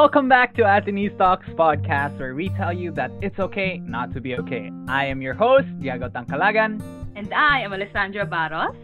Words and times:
Welcome 0.00 0.30
back 0.30 0.54
to 0.54 0.62
Atenese 0.62 1.14
Talks 1.18 1.46
podcast, 1.50 2.18
where 2.18 2.34
we 2.34 2.48
tell 2.48 2.72
you 2.72 2.90
that 2.92 3.10
it's 3.20 3.38
okay 3.38 3.82
not 3.84 4.14
to 4.14 4.20
be 4.22 4.34
okay. 4.34 4.72
I 4.88 5.04
am 5.04 5.20
your 5.20 5.34
host, 5.34 5.68
Diego 5.78 6.08
Tangcalagan. 6.08 6.80
And 7.16 7.34
I 7.34 7.60
am 7.60 7.74
Alessandra 7.74 8.24
Barros. 8.24 8.74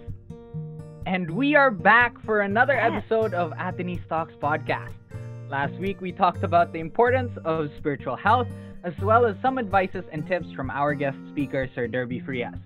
And 1.07 1.31
we 1.31 1.55
are 1.55 1.71
back 1.71 2.21
for 2.27 2.43
another 2.43 2.75
episode 2.79 3.33
of 3.33 3.53
Atenese 3.53 4.07
Talks 4.11 4.35
podcast. 4.35 4.93
Last 5.49 5.73
week, 5.77 6.03
we 6.03 6.13
talked 6.13 6.43
about 6.45 6.75
the 6.75 6.81
importance 6.81 7.33
of 7.47 7.71
spiritual 7.79 8.17
health, 8.17 8.49
as 8.85 8.93
well 9.01 9.25
as 9.25 9.37
some 9.41 9.59
advices 9.59 10.05
and 10.13 10.27
tips 10.29 10.53
from 10.53 10.69
our 10.71 10.93
guest 10.93 11.17
speaker, 11.31 11.67
Sir 11.75 11.87
Derby 11.87 12.21
Frias. 12.21 12.59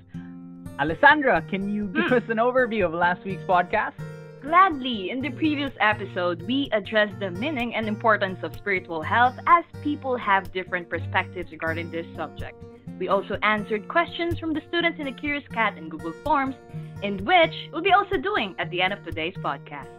Alessandra, 0.81 1.41
can 1.49 1.73
you 1.73 1.87
give 1.87 2.07
Hmm. 2.07 2.15
us 2.15 2.25
an 2.29 2.39
overview 2.39 2.85
of 2.85 2.95
last 2.95 3.23
week's 3.25 3.45
podcast? 3.45 3.93
Gladly, 4.41 5.11
in 5.11 5.21
the 5.21 5.29
previous 5.29 5.73
episode, 5.81 6.41
we 6.43 6.71
addressed 6.73 7.19
the 7.21 7.31
meaning 7.31 7.75
and 7.75 7.87
importance 7.87 8.39
of 8.43 8.57
spiritual 8.57 9.03
health 9.03 9.35
as 9.47 9.65
people 9.83 10.17
have 10.17 10.51
different 10.51 10.89
perspectives 10.89 11.53
regarding 11.53 11.91
this 11.91 12.07
subject. 12.17 12.57
We 12.99 13.09
also 13.09 13.37
answered 13.43 13.87
questions 13.87 14.39
from 14.39 14.55
the 14.55 14.63
students 14.69 14.99
in 14.99 15.05
the 15.05 15.13
Curious 15.13 15.45
Cat 15.53 15.77
and 15.77 15.91
Google 15.91 16.15
Forms, 16.25 16.55
in 17.03 17.23
which 17.27 17.53
we'll 17.71 17.83
be 17.83 17.93
also 17.93 18.17
doing 18.17 18.55
at 18.59 18.71
the 18.71 18.81
end 18.81 18.95
of 18.95 19.05
today's 19.05 19.35
podcast. 19.35 19.91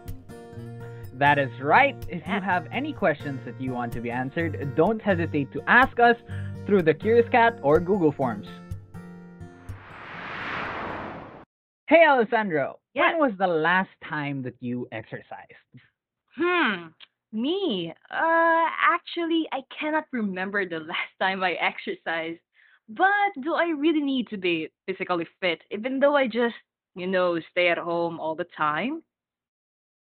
That 1.13 1.37
is 1.37 1.51
right. 1.61 1.95
If 2.09 2.25
you 2.25 2.41
have 2.41 2.67
any 2.71 2.93
questions 2.93 3.39
that 3.45 3.61
you 3.61 3.73
want 3.73 3.93
to 3.93 4.01
be 4.01 4.09
answered, 4.09 4.75
don't 4.75 4.99
hesitate 4.99 5.51
to 5.51 5.61
ask 5.67 5.99
us 5.99 6.17
through 6.65 6.81
the 6.81 6.95
Curious 6.95 7.29
Cat 7.29 7.59
or 7.61 7.79
Google 7.79 8.11
Forms. 8.11 8.47
Hey, 11.91 12.05
Alessandra. 12.07 12.75
Yes. 12.93 13.15
When 13.19 13.19
was 13.29 13.37
the 13.37 13.47
last 13.47 13.89
time 14.07 14.41
that 14.43 14.55
you 14.61 14.87
exercised? 14.93 15.59
Hmm, 16.37 16.87
me? 17.33 17.93
Uh, 18.09 18.65
actually, 18.81 19.45
I 19.51 19.61
cannot 19.77 20.05
remember 20.13 20.65
the 20.65 20.79
last 20.79 21.11
time 21.19 21.43
I 21.43 21.53
exercised. 21.55 22.39
But 22.87 23.43
do 23.43 23.55
I 23.55 23.71
really 23.77 23.99
need 24.01 24.29
to 24.29 24.37
be 24.37 24.69
physically 24.85 25.27
fit, 25.41 25.61
even 25.69 25.99
though 25.99 26.15
I 26.15 26.27
just, 26.27 26.55
you 26.95 27.07
know, 27.07 27.37
stay 27.51 27.67
at 27.67 27.77
home 27.77 28.21
all 28.21 28.35
the 28.35 28.47
time? 28.55 29.03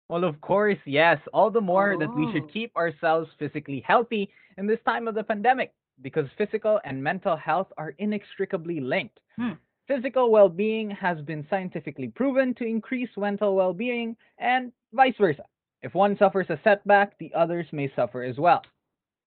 Well, 0.10 0.26
of 0.26 0.42
course, 0.42 0.80
yes. 0.86 1.20
All 1.34 1.50
the 1.50 1.62
more 1.62 1.96
that 1.98 2.14
we 2.14 2.28
Oh. 2.28 2.32
should 2.32 2.52
keep 2.52 2.76
ourselves 2.76 3.30
physically 3.40 3.80
healthy 3.82 4.30
in 4.58 4.68
this 4.68 4.82
time 4.86 5.08
of 5.08 5.16
the 5.16 5.24
pandemic 5.24 5.74
because 6.02 6.28
physical 6.38 6.82
and 6.84 7.02
mental 7.02 7.38
health 7.38 7.72
are 7.78 7.96
inextricably 8.00 8.82
linked. 8.82 9.20
Hmm. 9.38 9.54
Physical 9.90 10.32
well 10.32 10.50
being 10.50 10.92
has 10.92 11.20
been 11.22 11.46
scientifically 11.50 12.10
proven 12.10 12.54
to 12.56 12.64
increase 12.64 13.10
mental 13.18 13.56
well 13.56 13.74
being 13.74 14.16
and 14.38 14.72
vice 14.94 15.18
versa. 15.18 15.44
If 15.82 15.96
one 15.96 16.16
suffers 16.18 16.50
a 16.50 16.60
setback, 16.64 17.18
the 17.18 17.34
others 17.34 17.66
may 17.74 17.92
suffer 17.96 18.24
as 18.24 18.38
well. 18.38 18.64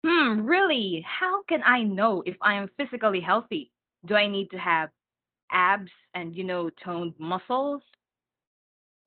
Hmm, 0.04 0.40
really? 0.44 1.04
How 1.06 1.42
can 1.44 1.62
I 1.64 1.82
know 1.84 2.22
if 2.26 2.36
I 2.42 2.54
am 2.54 2.68
physically 2.76 3.20
healthy? 3.20 3.70
Do 4.04 4.16
I 4.16 4.26
need 4.26 4.50
to 4.50 4.58
have 4.58 4.90
abs 5.52 5.92
and, 6.14 6.34
you 6.34 6.44
know, 6.44 6.70
toned 6.84 7.14
muscles? 7.18 7.82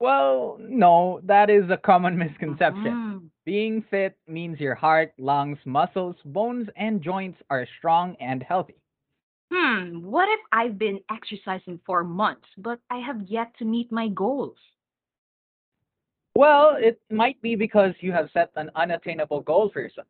Well, 0.00 0.56
no, 0.58 1.20
that 1.24 1.50
is 1.50 1.70
a 1.70 1.76
common 1.76 2.18
misconception. 2.24 2.92
Mhm. 2.92 3.30
Being 3.44 3.82
fit 3.90 4.16
means 4.26 4.58
your 4.60 4.74
heart, 4.74 5.12
lungs, 5.18 5.58
muscles, 5.64 6.16
bones, 6.24 6.68
and 6.76 7.02
joints 7.02 7.42
are 7.50 7.66
strong 7.78 8.16
and 8.20 8.42
healthy. 8.42 8.81
Hmm, 9.54 10.02
what 10.02 10.28
if 10.30 10.40
I've 10.50 10.78
been 10.78 10.98
exercising 11.10 11.78
for 11.84 12.02
months, 12.02 12.46
but 12.56 12.78
I 12.88 13.00
have 13.00 13.20
yet 13.26 13.52
to 13.58 13.66
meet 13.66 13.92
my 13.92 14.08
goals? 14.08 14.56
Well, 16.34 16.76
it 16.78 16.98
might 17.10 17.40
be 17.42 17.54
because 17.54 17.92
you 18.00 18.12
have 18.12 18.30
set 18.32 18.50
an 18.56 18.70
unattainable 18.76 19.42
goal 19.42 19.68
for 19.70 19.80
yourself. 19.80 20.06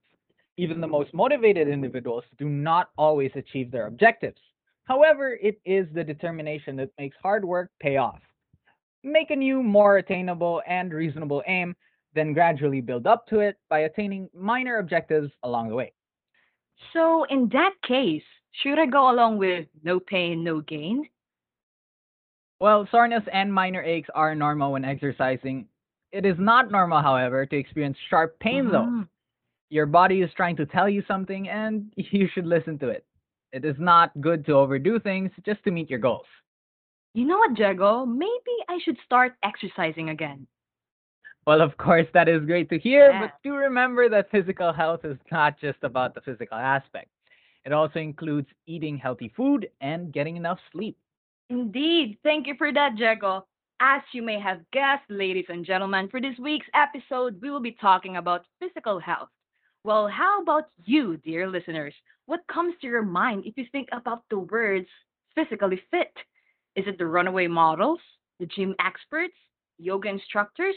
Even 0.58 0.80
the 0.80 0.86
most 0.86 1.12
motivated 1.12 1.66
individuals 1.66 2.22
do 2.38 2.48
not 2.48 2.90
always 2.96 3.32
achieve 3.34 3.72
their 3.72 3.88
objectives. 3.88 4.38
However, 4.84 5.36
it 5.42 5.60
is 5.64 5.88
the 5.92 6.04
determination 6.04 6.76
that 6.76 6.90
makes 6.96 7.16
hard 7.20 7.44
work 7.44 7.72
pay 7.80 7.96
off. 7.96 8.20
Make 9.02 9.32
a 9.32 9.36
new, 9.36 9.60
more 9.60 9.96
attainable 9.96 10.62
and 10.68 10.92
reasonable 10.92 11.42
aim, 11.48 11.74
then 12.14 12.32
gradually 12.32 12.80
build 12.80 13.08
up 13.08 13.26
to 13.28 13.40
it 13.40 13.56
by 13.68 13.80
attaining 13.80 14.28
minor 14.32 14.78
objectives 14.78 15.32
along 15.42 15.70
the 15.70 15.74
way. 15.74 15.92
So, 16.92 17.24
in 17.24 17.48
that 17.48 17.74
case, 17.82 18.22
should 18.52 18.78
I 18.78 18.86
go 18.86 19.10
along 19.10 19.38
with 19.38 19.66
no 19.82 19.98
pain, 20.00 20.44
no 20.44 20.60
gain? 20.60 21.08
Well, 22.60 22.86
soreness 22.90 23.24
and 23.32 23.52
minor 23.52 23.82
aches 23.82 24.08
are 24.14 24.34
normal 24.34 24.72
when 24.72 24.84
exercising. 24.84 25.66
It 26.12 26.24
is 26.24 26.36
not 26.38 26.70
normal, 26.70 27.00
however, 27.02 27.44
to 27.46 27.56
experience 27.56 27.96
sharp 28.08 28.38
pain 28.38 28.70
though. 28.70 28.84
Mhm. 28.84 29.08
Your 29.70 29.86
body 29.86 30.20
is 30.20 30.32
trying 30.34 30.56
to 30.56 30.66
tell 30.66 30.88
you 30.88 31.02
something 31.08 31.48
and 31.48 31.92
you 31.96 32.28
should 32.28 32.46
listen 32.46 32.78
to 32.80 32.88
it. 32.88 33.04
It 33.52 33.64
is 33.64 33.76
not 33.78 34.18
good 34.20 34.44
to 34.46 34.52
overdo 34.52 34.98
things 34.98 35.30
just 35.44 35.62
to 35.64 35.70
meet 35.70 35.90
your 35.90 35.98
goals. 35.98 36.26
You 37.14 37.26
know 37.26 37.38
what, 37.38 37.54
Diego? 37.54 38.06
Maybe 38.06 38.56
I 38.68 38.78
should 38.82 38.96
start 39.04 39.34
exercising 39.42 40.10
again. 40.10 40.46
Well, 41.46 41.60
of 41.60 41.76
course, 41.76 42.06
that 42.14 42.28
is 42.28 42.44
great 42.44 42.68
to 42.70 42.78
hear, 42.78 43.10
Yeah. 43.10 43.20
but 43.22 43.42
do 43.42 43.54
remember 43.54 44.08
that 44.08 44.30
physical 44.30 44.72
health 44.72 45.04
is 45.04 45.18
not 45.30 45.58
just 45.58 45.82
about 45.82 46.14
the 46.14 46.20
physical 46.20 46.56
aspect. 46.56 47.10
It 47.64 47.72
also 47.72 47.98
includes 47.98 48.48
eating 48.66 48.98
healthy 48.98 49.32
food 49.36 49.68
and 49.80 50.12
getting 50.12 50.36
enough 50.36 50.58
sleep. 50.72 50.96
Indeed. 51.48 52.18
Thank 52.22 52.46
you 52.46 52.54
for 52.56 52.72
that, 52.72 52.96
Diego. 52.96 53.46
As 53.80 54.02
you 54.12 54.22
may 54.22 54.40
have 54.40 54.60
guessed, 54.72 55.08
ladies 55.08 55.46
and 55.48 55.64
gentlemen, 55.64 56.08
for 56.08 56.20
this 56.20 56.38
week's 56.38 56.66
episode, 56.74 57.40
we 57.42 57.50
will 57.50 57.60
be 57.60 57.76
talking 57.80 58.16
about 58.16 58.46
physical 58.60 58.98
health. 58.98 59.28
Well, 59.84 60.08
how 60.08 60.40
about 60.40 60.68
you, 60.84 61.16
dear 61.18 61.48
listeners? 61.48 61.94
What 62.26 62.46
comes 62.52 62.74
to 62.80 62.86
your 62.86 63.02
mind 63.02 63.44
if 63.44 63.56
you 63.56 63.66
think 63.72 63.88
about 63.90 64.22
the 64.30 64.38
words 64.38 64.86
physically 65.34 65.82
fit? 65.90 66.12
Is 66.76 66.84
it 66.86 66.98
the 66.98 67.06
runaway 67.06 67.48
models, 67.48 67.98
the 68.38 68.46
gym 68.46 68.74
experts, 68.80 69.34
yoga 69.78 70.08
instructors, 70.08 70.76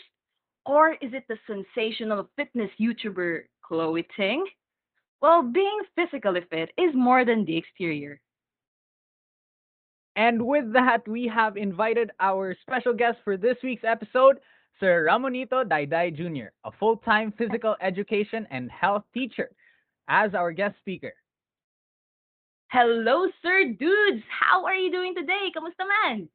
or 0.65 0.93
is 0.93 1.13
it 1.13 1.23
the 1.29 1.37
sensational 1.45 2.27
fitness 2.35 2.71
YouTuber 2.79 3.43
Chloe 3.61 4.07
Ting? 4.17 4.45
Well, 5.21 5.43
being 5.43 5.81
physically 5.95 6.41
fit 6.49 6.71
is 6.77 6.93
more 6.95 7.25
than 7.25 7.45
the 7.45 7.57
exterior. 7.57 8.21
And 10.15 10.45
with 10.45 10.71
that, 10.73 11.07
we 11.07 11.27
have 11.27 11.57
invited 11.57 12.11
our 12.19 12.55
special 12.61 12.93
guest 12.93 13.17
for 13.23 13.37
this 13.37 13.57
week's 13.63 13.83
episode, 13.83 14.39
Sir 14.79 15.05
Ramonito 15.09 15.63
Dayday 15.67 16.11
Jr., 16.15 16.51
a 16.63 16.71
full 16.71 16.97
time 16.97 17.33
physical 17.37 17.75
education 17.81 18.47
and 18.51 18.71
health 18.71 19.03
teacher, 19.13 19.49
as 20.07 20.33
our 20.33 20.51
guest 20.51 20.75
speaker. 20.79 21.13
Hello, 22.71 23.27
sir 23.41 23.73
dudes! 23.79 24.23
How 24.29 24.65
are 24.65 24.75
you 24.75 24.91
doing 24.91 25.15
today? 25.15 25.51
Kamusta 25.55 25.85
man? 25.87 26.29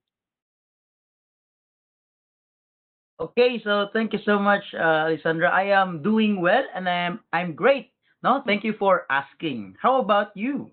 Okay, 3.20 3.60
so 3.62 3.88
thank 3.92 4.12
you 4.14 4.18
so 4.24 4.38
much, 4.38 4.62
uh, 4.74 5.04
Alessandra. 5.06 5.50
I 5.50 5.64
am 5.64 6.02
doing 6.02 6.40
well 6.40 6.64
and 6.74 6.88
I 6.88 6.94
am 6.94 7.20
I'm 7.32 7.54
great. 7.54 7.92
No, 8.22 8.42
thank 8.44 8.64
you 8.64 8.74
for 8.78 9.06
asking. 9.10 9.76
How 9.80 10.00
about 10.00 10.36
you? 10.36 10.70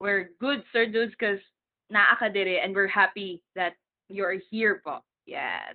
We're 0.00 0.30
good, 0.40 0.62
sir 0.72 0.86
dudes, 0.86 1.12
because 1.18 1.38
naakadere 1.92 2.62
and 2.64 2.74
we're 2.74 2.88
happy 2.88 3.42
that 3.56 3.74
you're 4.08 4.36
here 4.50 4.80
po. 4.84 5.00
Yes. 5.26 5.74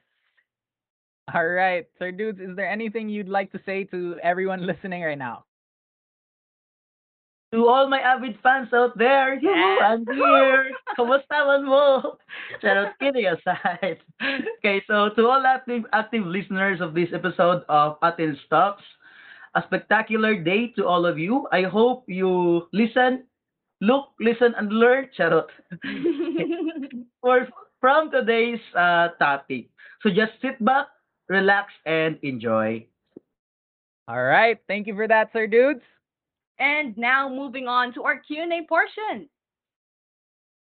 All 1.34 1.46
right, 1.48 1.86
Sir 1.98 2.12
Dudes, 2.12 2.40
is 2.40 2.56
there 2.56 2.70
anything 2.70 3.10
you'd 3.10 3.28
like 3.30 3.52
to 3.54 3.60
say 3.66 3.84
to 3.86 4.16
everyone 4.22 4.66
listening 4.68 5.02
right 5.02 5.18
now? 5.18 5.46
To 7.54 7.68
all 7.68 7.88
my 7.88 8.00
avid 8.00 8.38
fans 8.44 8.70
out 8.74 8.98
there, 8.98 9.34
yoo-hoo, 9.36 9.50
Yes. 9.50 9.82
I'm 9.82 10.06
here. 10.06 10.70
Kamusta 11.00 11.48
man 11.48 11.66
mo? 11.66 12.18
Charot, 12.62 12.94
kidding 13.00 13.26
aside. 13.28 13.98
Okay, 14.60 14.84
so 14.88 15.10
to 15.16 15.28
all 15.28 15.44
active 15.46 15.84
active 15.94 16.26
listeners 16.26 16.82
of 16.82 16.94
this 16.94 17.10
episode 17.14 17.64
of 17.70 17.98
Athens 18.04 18.38
Talks, 18.50 18.84
a 19.56 19.64
spectacular 19.66 20.36
day 20.36 20.68
to 20.78 20.86
all 20.86 21.06
of 21.06 21.18
you. 21.18 21.48
I 21.52 21.64
hope 21.64 22.06
you 22.08 22.68
listen, 22.74 23.24
look, 23.82 24.10
listen, 24.20 24.54
and 24.58 24.72
learn. 24.72 25.10
Charot. 25.18 25.48
for 27.22 27.48
from 27.82 28.12
today's 28.12 28.60
uh, 28.76 29.10
topic. 29.20 29.70
So 30.02 30.10
just 30.10 30.34
sit 30.42 30.64
back, 30.64 30.88
relax, 31.30 31.72
and 31.86 32.18
enjoy. 32.24 32.86
All 34.08 34.24
right, 34.24 34.58
thank 34.68 34.88
you 34.88 34.96
for 34.96 35.08
that, 35.08 35.32
Sir 35.34 35.48
Dudes. 35.48 35.82
and 36.60 36.98
now 36.98 37.28
moving 37.30 37.68
on 37.68 37.94
to 37.94 38.04
our 38.04 38.20
Q&A 38.20 38.66
portion. 38.68 39.30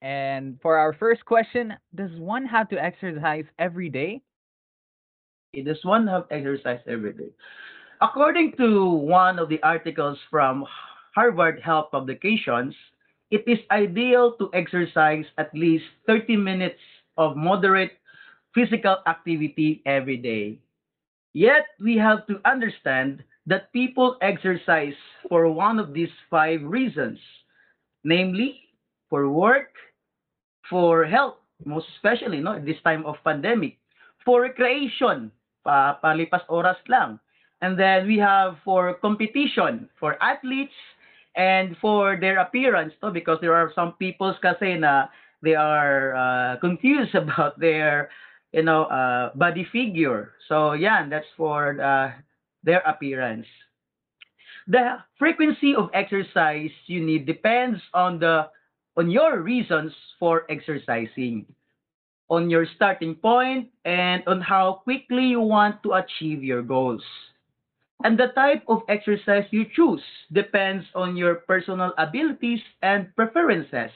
And 0.01 0.59
for 0.61 0.77
our 0.77 0.93
first 0.93 1.25
question, 1.25 1.73
does 1.95 2.11
one 2.19 2.45
have 2.45 2.69
to 2.69 2.81
exercise 2.81 3.45
every 3.57 3.89
day? 3.89 4.21
Does 5.65 5.79
one 5.83 6.07
have 6.07 6.25
exercise 6.31 6.79
every 6.87 7.13
day? 7.13 7.29
According 8.01 8.55
to 8.55 8.87
one 8.87 9.39
of 9.39 9.49
the 9.49 9.61
articles 9.61 10.17
from 10.31 10.63
Harvard 11.13 11.59
Health 11.59 11.91
Publications, 11.91 12.73
it 13.29 13.43
is 13.45 13.59
ideal 13.71 14.39
to 14.39 14.49
exercise 14.53 15.25
at 15.37 15.51
least 15.53 15.83
30 16.07 16.37
minutes 16.37 16.79
of 17.17 17.35
moderate 17.35 17.99
physical 18.55 19.03
activity 19.05 19.83
every 19.85 20.15
day. 20.15 20.59
Yet, 21.33 21.75
we 21.83 21.97
have 21.97 22.25
to 22.27 22.39
understand 22.45 23.21
that 23.45 23.73
people 23.73 24.15
exercise 24.21 24.95
for 25.27 25.51
one 25.51 25.77
of 25.77 25.93
these 25.93 26.13
five 26.31 26.63
reasons, 26.63 27.19
namely 28.05 28.63
for 29.09 29.27
work, 29.27 29.75
for 30.69 31.03
health, 31.03 31.35
most 31.65 31.87
especially 31.97 32.39
no, 32.39 32.63
this 32.63 32.79
time 32.85 33.05
of 33.05 33.19
pandemic, 33.25 33.77
for 34.23 34.47
recreation, 34.47 35.31
pa 35.67 35.99
palipas 35.99 36.47
oras 36.47 36.79
lang. 36.87 37.19
And 37.61 37.77
then 37.77 38.07
we 38.07 38.17
have 38.17 38.57
for 38.63 38.93
competition, 38.95 39.89
for 39.99 40.21
athletes, 40.23 40.73
and 41.35 41.75
for 41.81 42.17
their 42.19 42.39
appearance, 42.39 42.93
no, 43.03 43.11
because 43.11 43.37
there 43.41 43.55
are 43.55 43.71
some 43.75 43.93
peoples 43.99 44.35
kasi 44.41 44.75
na 44.75 45.07
they 45.41 45.55
are 45.55 46.15
uh, 46.15 46.57
confused 46.59 47.15
about 47.19 47.59
their 47.59 48.09
you 48.51 48.63
know 48.63 48.85
uh, 48.85 49.31
body 49.35 49.67
figure. 49.71 50.33
So 50.47 50.73
yeah, 50.73 51.07
that's 51.07 51.27
for 51.37 51.79
uh, 51.81 52.11
their 52.63 52.79
appearance. 52.87 53.47
The 54.67 54.99
frequency 55.17 55.75
of 55.75 55.89
exercise 55.93 56.71
you 56.87 57.01
need 57.03 57.25
depends 57.25 57.79
on 57.93 58.19
the 58.19 58.49
on 58.97 59.09
your 59.09 59.41
reasons 59.41 59.93
for 60.19 60.43
exercising, 60.49 61.45
on 62.29 62.49
your 62.49 62.65
starting 62.75 63.15
point, 63.15 63.69
and 63.85 64.23
on 64.27 64.41
how 64.41 64.81
quickly 64.83 65.23
you 65.33 65.41
want 65.41 65.81
to 65.83 65.93
achieve 65.93 66.43
your 66.43 66.61
goals. 66.61 67.03
And 68.03 68.17
the 68.17 68.27
type 68.35 68.63
of 68.67 68.81
exercise 68.87 69.43
you 69.51 69.65
choose 69.75 70.03
depends 70.31 70.85
on 70.95 71.17
your 71.17 71.43
personal 71.43 71.91
abilities 71.97 72.61
and 72.81 73.13
preferences, 73.15 73.91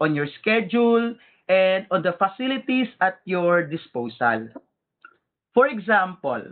on 0.00 0.14
your 0.14 0.28
schedule, 0.40 1.14
and 1.48 1.86
on 1.90 2.02
the 2.02 2.14
facilities 2.18 2.86
at 3.00 3.18
your 3.24 3.66
disposal. 3.66 4.48
For 5.54 5.66
example, 5.66 6.42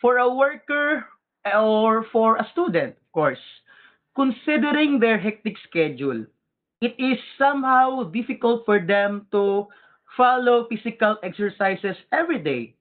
for 0.00 0.18
a 0.18 0.34
worker 0.34 1.04
or 1.44 2.06
for 2.10 2.36
a 2.36 2.48
student, 2.52 2.96
of 2.96 3.12
course, 3.12 3.44
considering 4.16 4.98
their 4.98 5.18
hectic 5.18 5.54
schedule, 5.68 6.26
it 6.80 6.94
is 6.98 7.18
somehow 7.38 8.04
difficult 8.10 8.64
for 8.64 8.80
them 8.80 9.26
to 9.30 9.66
follow 10.16 10.66
physical 10.66 11.16
exercises 11.22 11.96
every 12.12 12.38
day. 12.38 12.74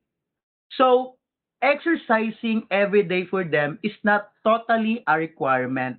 So, 0.77 1.16
exercising 1.61 2.67
every 2.71 3.03
day 3.03 3.25
for 3.25 3.43
them 3.43 3.79
is 3.83 3.95
not 4.03 4.31
totally 4.43 5.03
a 5.07 5.17
requirement. 5.17 5.97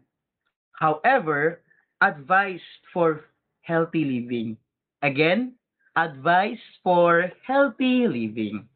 However, 0.79 1.63
advice 2.01 2.65
for 2.93 3.25
healthy 3.63 4.05
living. 4.05 4.57
Again, 5.03 5.55
advice 5.97 6.61
for 6.83 7.33
healthy 7.47 8.07
living. 8.09 8.69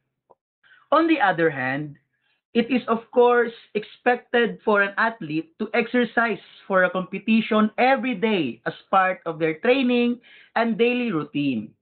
On 0.93 1.07
the 1.09 1.21
other 1.21 1.51
hand, 1.51 1.97
it 2.55 2.71
is 2.71 2.83
of 2.89 3.09
course 3.13 3.53
expected 3.75 4.61
for 4.65 4.83
an 4.83 4.93
athlete 4.99 5.57
to 5.59 5.71
exercise 5.73 6.43
for 6.67 6.85
a 6.85 6.91
competition 6.91 7.71
every 7.79 8.15
day 8.15 8.61
as 8.67 8.75
part 8.91 9.21
of 9.25 9.39
their 9.39 9.59
training 9.61 10.21
and 10.55 10.77
daily 10.77 11.11
routine. 11.11 11.73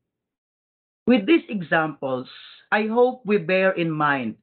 With 1.07 1.27
these 1.27 1.45
examples, 1.49 2.29
I 2.71 2.87
hope 2.87 3.27
we 3.27 3.39
bear 3.39 3.73
in 3.73 3.91
mind 3.91 4.37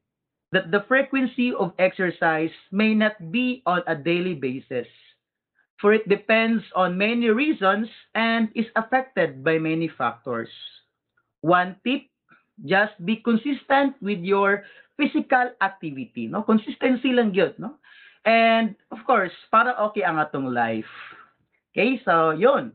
that 0.51 0.71
the 0.71 0.83
frequency 0.87 1.53
of 1.53 1.73
exercise 1.79 2.53
may 2.71 2.93
not 2.93 3.19
be 3.31 3.61
on 3.65 3.83
a 3.87 3.95
daily 3.95 4.33
basis, 4.33 4.87
for 5.81 5.93
it 5.93 6.07
depends 6.07 6.63
on 6.75 6.97
many 6.97 7.29
reasons 7.29 7.87
and 8.15 8.49
is 8.55 8.65
affected 8.75 9.43
by 9.43 9.57
many 9.57 9.87
factors. 9.87 10.49
One 11.41 11.75
tip, 11.85 12.07
just 12.65 12.97
be 13.05 13.17
consistent 13.17 13.95
with 14.01 14.19
your 14.23 14.63
physical 14.97 15.51
activity, 15.61 16.27
no? 16.27 16.41
Consistency 16.41 17.13
lang 17.13 17.33
yun, 17.33 17.53
no? 17.59 17.77
And, 18.25 18.75
of 18.91 18.99
course, 19.05 19.31
para 19.51 19.77
okay 19.91 20.03
ang 20.03 20.19
atong 20.19 20.51
life. 20.51 20.89
Okay, 21.71 22.01
so, 22.03 22.33
yun. 22.33 22.73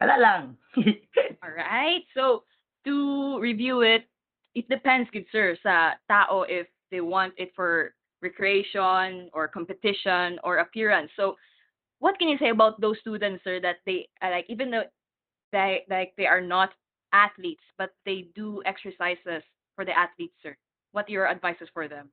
Wala 0.00 0.16
lang. 0.16 0.42
All 1.44 1.52
right. 1.52 2.06
So, 2.16 2.48
to 2.86 3.36
review 3.42 3.82
it, 3.82 4.08
it 4.54 4.64
depends, 4.70 5.10
good 5.12 5.26
sir, 5.28 5.58
sa 5.60 6.00
tao 6.08 6.48
if 6.48 6.66
they 6.90 7.00
want 7.00 7.34
it 7.36 7.52
for 7.54 7.94
recreation 8.22 9.30
or 9.32 9.48
competition 9.48 10.38
or 10.44 10.58
appearance. 10.58 11.10
So, 11.16 11.36
what 11.98 12.18
can 12.18 12.28
you 12.28 12.38
say 12.38 12.50
about 12.50 12.80
those 12.80 12.98
students, 13.00 13.44
sir, 13.44 13.60
that 13.60 13.76
they 13.86 14.08
uh, 14.22 14.30
like 14.30 14.46
even 14.48 14.70
though 14.70 14.84
they 15.52 15.84
like 15.88 16.12
they 16.16 16.26
are 16.26 16.40
not 16.40 16.70
athletes, 17.12 17.64
but 17.78 17.90
they 18.04 18.28
do 18.34 18.62
exercises 18.66 19.42
for 19.76 19.84
the 19.84 19.96
athletes, 19.96 20.34
sir? 20.42 20.56
What 20.92 21.08
are 21.08 21.12
your 21.12 21.28
advices 21.28 21.68
for 21.72 21.88
them? 21.88 22.10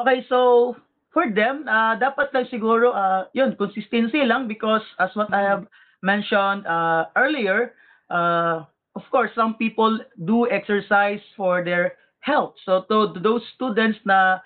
Okay, 0.00 0.24
so 0.28 0.76
for 1.12 1.30
them, 1.30 1.66
uh, 1.66 1.98
dapat 1.98 2.30
lang 2.30 2.46
siguro, 2.46 2.94
uh, 2.94 3.26
yun, 3.34 3.56
consistency 3.56 4.22
lang 4.22 4.46
because 4.46 4.82
as 5.02 5.10
what 5.18 5.32
I 5.34 5.42
have 5.42 5.66
mentioned 6.02 6.66
uh, 6.66 7.10
earlier, 7.16 7.74
uh, 8.10 8.62
of 8.94 9.04
course, 9.10 9.30
some 9.34 9.54
people 9.58 9.98
do 10.24 10.46
exercise 10.50 11.22
for 11.36 11.64
their 11.64 11.98
health. 12.20 12.54
So 12.64 12.84
to, 12.88 13.14
those 13.20 13.42
students 13.54 13.98
na 14.04 14.38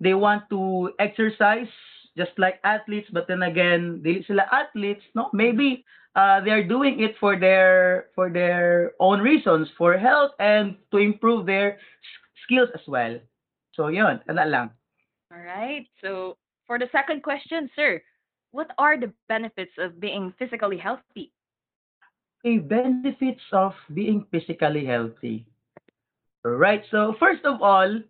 they 0.00 0.14
want 0.14 0.48
to 0.50 0.92
exercise 0.98 1.68
just 2.16 2.32
like 2.38 2.60
athletes, 2.64 3.08
but 3.12 3.28
then 3.28 3.42
again, 3.42 4.00
dili 4.04 4.26
sila 4.26 4.48
athletes, 4.52 5.04
no? 5.14 5.28
Maybe 5.32 5.84
uh, 6.16 6.40
they 6.40 6.50
are 6.50 6.64
doing 6.64 7.00
it 7.00 7.14
for 7.20 7.36
their 7.36 8.08
for 8.14 8.30
their 8.30 8.92
own 9.00 9.20
reasons, 9.20 9.68
for 9.76 9.96
health 9.98 10.32
and 10.40 10.76
to 10.90 10.98
improve 10.98 11.44
their 11.44 11.78
skills 12.44 12.68
as 12.74 12.84
well. 12.88 13.20
So 13.74 13.88
yun, 13.88 14.20
ala 14.28 14.48
lang. 14.48 14.70
All 15.32 15.42
right. 15.42 15.86
So, 16.00 16.36
for 16.66 16.78
the 16.78 16.88
second 16.92 17.22
question, 17.22 17.68
sir, 17.76 18.00
what 18.52 18.70
are 18.78 18.98
the 18.98 19.12
benefits 19.28 19.72
of 19.78 20.00
being 20.00 20.32
physically 20.38 20.78
healthy? 20.78 21.32
Okay, 22.40 22.58
benefits 22.58 23.42
of 23.52 23.74
being 23.92 24.24
physically 24.30 24.86
healthy. 24.86 25.46
Right. 26.46 26.82
So 26.92 27.16
first 27.18 27.44
of 27.44 27.60
all, 27.60 28.00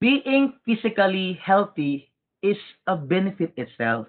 being 0.00 0.54
physically 0.64 1.38
healthy 1.42 2.10
is 2.42 2.56
a 2.86 2.94
benefit 2.94 3.52
itself. 3.56 4.06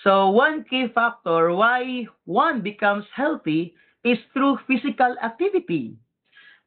So 0.00 0.30
one 0.30 0.64
key 0.64 0.88
factor 0.94 1.52
why 1.52 2.06
one 2.24 2.62
becomes 2.62 3.04
healthy 3.14 3.74
is 4.04 4.16
through 4.32 4.58
physical 4.66 5.16
activity. 5.22 5.96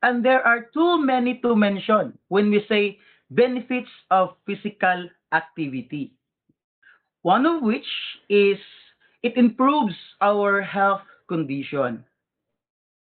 And 0.04 0.24
there 0.24 0.46
are 0.46 0.70
too 0.74 1.02
many 1.02 1.40
to 1.42 1.56
mention 1.56 2.18
when 2.28 2.52
we 2.52 2.64
say 2.70 3.00
benefits 3.32 3.90
of 4.12 4.36
physical 4.46 5.10
activity. 5.34 6.14
One 7.24 7.46
of 7.46 7.64
which 7.64 7.88
is 8.30 8.58
it 9.24 9.38
improves 9.38 9.96
our 10.22 10.62
health 10.62 11.02
condition. 11.28 12.06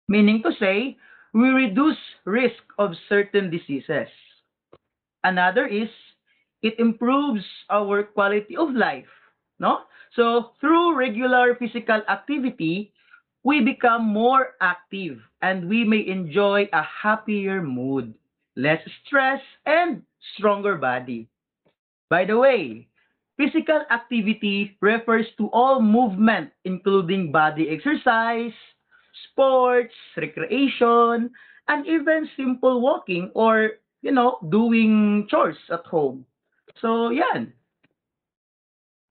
Meaning 0.07 0.43
to 0.43 0.51
say, 0.59 0.97
we 1.35 1.51
reduce 1.51 1.99
risk 2.23 2.63
of 2.79 2.95
certain 3.11 3.51
diseases. 3.51 4.07
Another 5.27 5.67
is 5.67 5.91
it 6.63 6.79
improves 6.79 7.43
our 7.69 8.03
quality 8.03 8.55
of 8.55 8.71
life, 8.71 9.11
no? 9.59 9.83
So 10.15 10.55
through 10.61 10.95
regular 10.95 11.59
physical 11.59 12.01
activity, 12.07 12.93
we 13.43 13.59
become 13.59 14.07
more 14.07 14.55
active 14.61 15.19
and 15.41 15.67
we 15.67 15.83
may 15.83 16.07
enjoy 16.07 16.69
a 16.71 16.81
happier 16.87 17.61
mood, 17.61 18.15
less 18.55 18.79
stress, 19.05 19.41
and 19.65 20.01
stronger 20.37 20.77
body. 20.79 21.27
By 22.09 22.23
the 22.23 22.39
way, 22.39 22.87
physical 23.35 23.83
activity 23.91 24.77
refers 24.79 25.27
to 25.37 25.51
all 25.51 25.81
movement, 25.81 26.51
including 26.63 27.33
body 27.33 27.67
exercise, 27.69 28.55
sports, 29.31 29.93
recreation, 30.17 31.29
and 31.67 31.87
even 31.87 32.29
simple 32.37 32.81
walking 32.81 33.31
or, 33.33 33.71
you 34.01 34.11
know, 34.11 34.37
doing 34.49 35.27
chores 35.29 35.57
at 35.71 35.85
home. 35.85 36.25
So, 36.81 37.09
yan. 37.09 37.53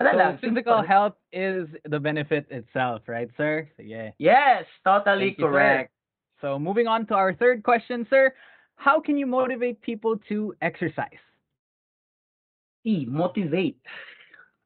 So 0.01 0.17
lang, 0.17 0.39
physical 0.39 0.63
simple. 0.63 0.83
health 0.83 1.15
is 1.33 1.69
the 1.85 2.01
benefit 2.01 2.47
itself, 2.51 3.03
right, 3.07 3.31
sir? 3.37 3.69
Yeah. 3.79 4.11
Yes, 4.19 4.65
totally 4.85 5.29
Thank 5.31 5.39
you, 5.39 5.45
correct. 5.47 5.93
So 6.41 6.59
moving 6.59 6.87
on 6.87 7.07
to 7.07 7.15
our 7.15 7.33
third 7.35 7.63
question, 7.63 8.07
sir. 8.11 8.35
How 8.77 9.01
can 9.01 9.17
you 9.17 9.27
motivate 9.27 9.81
people 9.81 10.19
to 10.29 10.55
exercise? 10.61 11.23
E, 12.85 13.07
motivate. 13.09 13.81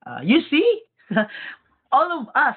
Uh, 0.06 0.20
you 0.24 0.40
see, 0.50 0.82
all 1.92 2.20
of 2.20 2.26
us 2.34 2.56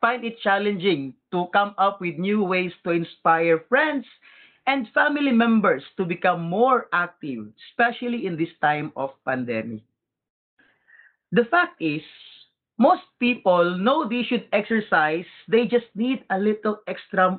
find 0.00 0.24
it 0.24 0.40
challenging 0.40 1.14
to 1.32 1.46
come 1.52 1.74
up 1.78 2.00
with 2.00 2.16
new 2.16 2.42
ways 2.42 2.72
to 2.84 2.90
inspire 2.90 3.64
friends 3.68 4.06
and 4.66 4.88
family 4.92 5.32
members 5.32 5.82
to 5.96 6.04
become 6.04 6.42
more 6.42 6.88
active, 6.92 7.46
especially 7.70 8.26
in 8.26 8.36
this 8.36 8.52
time 8.60 8.92
of 8.96 9.10
pandemic. 9.24 9.82
The 11.32 11.44
fact 11.50 11.80
is, 11.80 12.02
most 12.78 13.02
people 13.20 13.76
know 13.76 14.08
they 14.08 14.22
should 14.24 14.48
exercise, 14.52 15.28
they 15.48 15.66
just 15.66 15.86
need 15.94 16.24
a 16.30 16.38
little 16.38 16.80
extra 16.88 17.38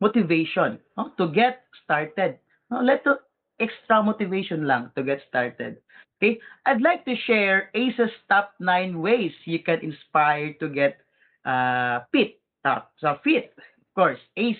motivation 0.00 0.78
no, 0.96 1.10
to 1.18 1.28
get 1.32 1.64
started. 1.84 2.38
A 2.70 2.82
little 2.82 3.18
extra 3.60 4.02
motivation 4.02 4.66
lang 4.66 4.90
to 4.96 5.02
get 5.02 5.20
started. 5.28 5.78
Okay, 6.18 6.38
I'd 6.66 6.80
like 6.80 7.04
to 7.06 7.14
share 7.26 7.70
ACE's 7.74 8.14
top 8.28 8.54
nine 8.60 9.02
ways 9.02 9.32
you 9.44 9.58
can 9.58 9.80
inspire 9.82 10.54
to 10.62 10.68
get 10.68 11.01
uh, 11.44 12.00
fit. 12.12 12.40
Uh, 12.64 12.80
so 12.98 13.18
fit, 13.24 13.52
of 13.58 13.90
course. 13.94 14.20
ACE. 14.36 14.56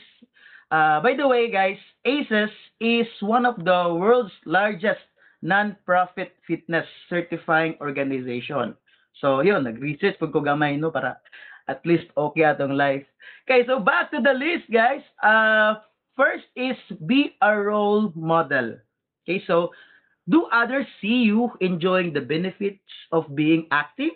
Uh, 0.71 1.01
by 1.01 1.15
the 1.15 1.27
way, 1.29 1.51
guys, 1.51 1.77
ACES 2.05 2.51
is 2.81 3.07
one 3.21 3.45
of 3.45 3.57
the 3.65 3.95
world's 3.95 4.33
largest 4.47 5.05
non-profit 5.43 6.33
fitness 6.47 6.87
certifying 7.11 7.77
organization. 7.81 8.75
So, 9.21 9.41
yun, 9.41 9.65
nag-research 9.65 10.17
pag 10.19 10.33
ko 10.33 10.41
gamay, 10.41 10.81
no, 10.81 10.91
para 10.91 11.21
at 11.69 11.85
least 11.85 12.09
okay 12.17 12.49
atong 12.49 12.75
life. 12.75 13.05
Okay, 13.45 13.67
so 13.67 13.79
back 13.79 14.11
to 14.11 14.23
the 14.23 14.33
list, 14.33 14.67
guys. 14.73 15.03
Uh, 15.23 15.83
first 16.17 16.47
is 16.57 16.79
be 17.07 17.37
a 17.43 17.53
role 17.53 18.11
model. 18.15 18.79
Okay, 19.23 19.43
so 19.47 19.71
do 20.29 20.47
others 20.51 20.87
see 21.03 21.27
you 21.27 21.51
enjoying 21.61 22.13
the 22.13 22.23
benefits 22.23 22.83
of 23.11 23.27
being 23.35 23.67
active? 23.71 24.15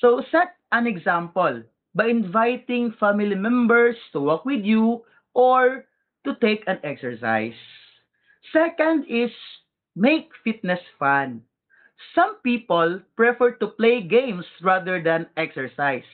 So 0.00 0.24
set 0.32 0.56
an 0.72 0.86
example 0.86 1.62
by 1.94 2.06
inviting 2.08 2.92
family 2.98 3.34
members 3.34 3.96
to 4.12 4.20
walk 4.20 4.44
with 4.44 4.64
you 4.64 5.02
or 5.34 5.84
to 6.24 6.34
take 6.40 6.64
an 6.66 6.78
exercise. 6.84 7.56
Second 8.52 9.04
is 9.08 9.30
make 9.96 10.30
fitness 10.44 10.80
fun. 10.98 11.42
Some 12.14 12.36
people 12.42 13.00
prefer 13.16 13.52
to 13.58 13.68
play 13.74 14.00
games 14.02 14.44
rather 14.62 15.02
than 15.02 15.26
exercise. 15.36 16.06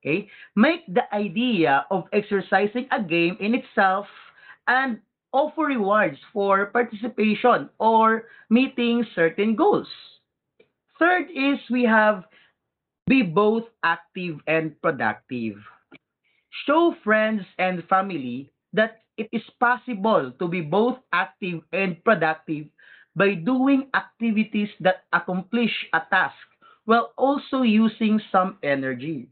Okay? 0.00 0.28
Make 0.54 0.86
the 0.86 1.08
idea 1.14 1.86
of 1.90 2.04
exercising 2.12 2.86
a 2.92 3.02
game 3.02 3.36
in 3.40 3.54
itself 3.54 4.06
and 4.68 5.00
offer 5.32 5.62
rewards 5.66 6.18
for 6.32 6.66
participation 6.66 7.68
or 7.78 8.30
meeting 8.50 9.04
certain 9.14 9.56
goals. 9.56 9.88
Third 10.98 11.26
is 11.34 11.58
we 11.70 11.82
have 11.82 12.24
be 13.06 13.22
both 13.22 13.64
active 13.84 14.40
and 14.46 14.72
productive. 14.80 15.60
Show 16.66 16.96
friends 17.04 17.42
and 17.58 17.84
family 17.88 18.50
that 18.72 19.04
it 19.16 19.28
is 19.32 19.44
possible 19.60 20.32
to 20.38 20.48
be 20.48 20.60
both 20.60 20.98
active 21.12 21.60
and 21.72 22.02
productive 22.02 22.66
by 23.14 23.34
doing 23.34 23.90
activities 23.94 24.70
that 24.80 25.06
accomplish 25.12 25.72
a 25.92 26.02
task 26.10 26.38
while 26.84 27.12
also 27.16 27.62
using 27.62 28.20
some 28.32 28.58
energy, 28.62 29.28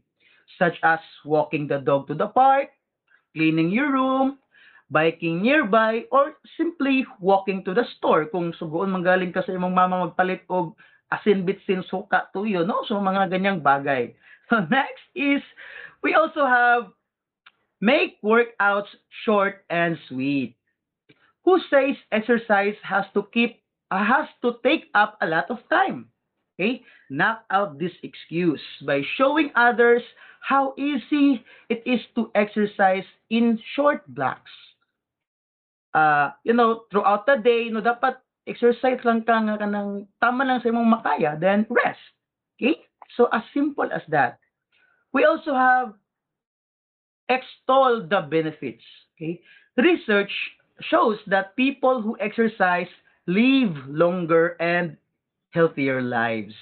such 0.57 0.77
as 0.83 0.99
walking 1.25 1.67
the 1.67 1.79
dog 1.79 2.07
to 2.07 2.15
the 2.15 2.27
park, 2.27 2.69
cleaning 3.35 3.69
your 3.69 3.91
room, 3.91 4.39
biking 4.89 5.41
nearby, 5.41 6.05
or 6.11 6.37
simply 6.57 7.05
walking 7.19 7.63
to 7.65 7.73
the 7.73 7.85
store 7.97 8.25
kung 8.29 8.53
sugoon 8.55 8.93
manggaling 8.93 9.33
ka 9.33 9.41
sa 9.43 9.53
imong 9.53 9.73
mama 9.73 10.07
magpalit 10.07 10.45
og 10.49 10.77
asin 11.11 11.43
bitsin 11.43 11.83
suka 11.89 12.29
tuyo, 12.31 12.63
no? 12.63 12.85
So 12.87 13.01
mga 13.01 13.31
ganyang 13.33 13.59
bagay. 13.59 14.13
So 14.47 14.63
next 14.71 15.03
is 15.15 15.41
we 16.05 16.13
also 16.15 16.45
have 16.45 16.91
make 17.83 18.21
workouts 18.23 18.91
short 19.25 19.67
and 19.69 19.99
sweet. 20.07 20.55
Who 21.43 21.59
says 21.67 21.99
exercise 22.11 22.79
has 22.87 23.03
to 23.13 23.27
keep 23.35 23.59
uh, 23.91 23.99
has 23.99 24.31
to 24.41 24.63
take 24.63 24.87
up 24.95 25.19
a 25.19 25.27
lot 25.27 25.51
of 25.51 25.59
time? 25.67 26.07
Okay? 26.55 26.83
Knock 27.11 27.43
out 27.51 27.79
this 27.79 27.91
excuse 28.03 28.63
by 28.87 29.03
showing 29.19 29.51
others 29.55 30.01
how 30.39 30.73
easy 30.77 31.43
it 31.67 31.83
is 31.85 31.99
to 32.15 32.31
exercise 32.35 33.07
in 33.29 33.59
short 33.75 34.03
blocks. 34.07 34.51
Uh, 35.93 36.31
you 36.43 36.53
know, 36.53 36.83
throughout 36.91 37.25
the 37.25 37.37
day, 37.37 37.69
no, 37.69 37.79
dapat 37.79 38.22
exercise 38.47 38.99
lang 39.03 39.23
ka 39.23 39.39
nga 39.39 39.55
kanang 39.57 40.07
tama 40.19 40.43
lang 40.43 40.59
sa 40.59 40.69
imong 40.69 40.89
makaya, 40.89 41.39
then 41.39 41.65
rest. 41.69 42.01
Okay? 42.59 42.79
So, 43.15 43.27
as 43.31 43.43
simple 43.53 43.87
as 43.91 44.03
that. 44.09 44.39
We 45.13 45.25
also 45.25 45.53
have 45.53 45.93
extol 47.29 48.07
the 48.09 48.25
benefits. 48.25 48.83
Okay? 49.15 49.41
Research 49.77 50.31
shows 50.89 51.17
that 51.27 51.55
people 51.55 52.01
who 52.01 52.17
exercise 52.19 52.89
live 53.27 53.75
longer 53.87 54.57
and 54.59 54.97
healthier 55.51 56.01
lives 56.01 56.53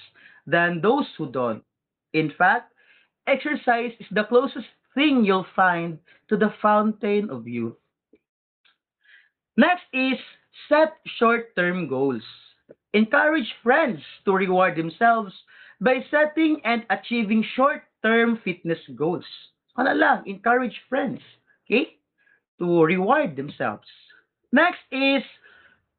than 0.46 0.80
those 0.80 1.06
who 1.16 1.30
don't. 1.30 1.64
In 2.12 2.32
fact, 2.36 2.72
exercise 3.26 3.92
is 3.98 4.06
the 4.12 4.24
closest 4.24 4.68
thing 4.94 5.24
you'll 5.24 5.48
find 5.56 5.98
to 6.28 6.36
the 6.36 6.52
fountain 6.60 7.30
of 7.30 7.48
youth. 7.48 7.76
Next 9.56 9.84
is 9.92 10.18
set 10.68 10.96
short-term 11.18 11.88
goals. 11.88 12.22
Encourage 12.94 13.48
friends 13.62 14.00
to 14.24 14.32
reward 14.32 14.76
themselves 14.76 15.32
by 15.80 16.04
setting 16.10 16.60
and 16.64 16.84
achieving 16.90 17.44
short-term 17.56 18.38
fitness 18.44 18.78
goals. 18.94 19.24
Ano 19.76 19.94
lang, 19.94 20.22
encourage 20.26 20.76
friends, 20.88 21.20
okay, 21.64 21.96
to 22.60 22.84
reward 22.84 23.36
themselves. 23.36 23.88
Next 24.52 24.84
is 24.92 25.24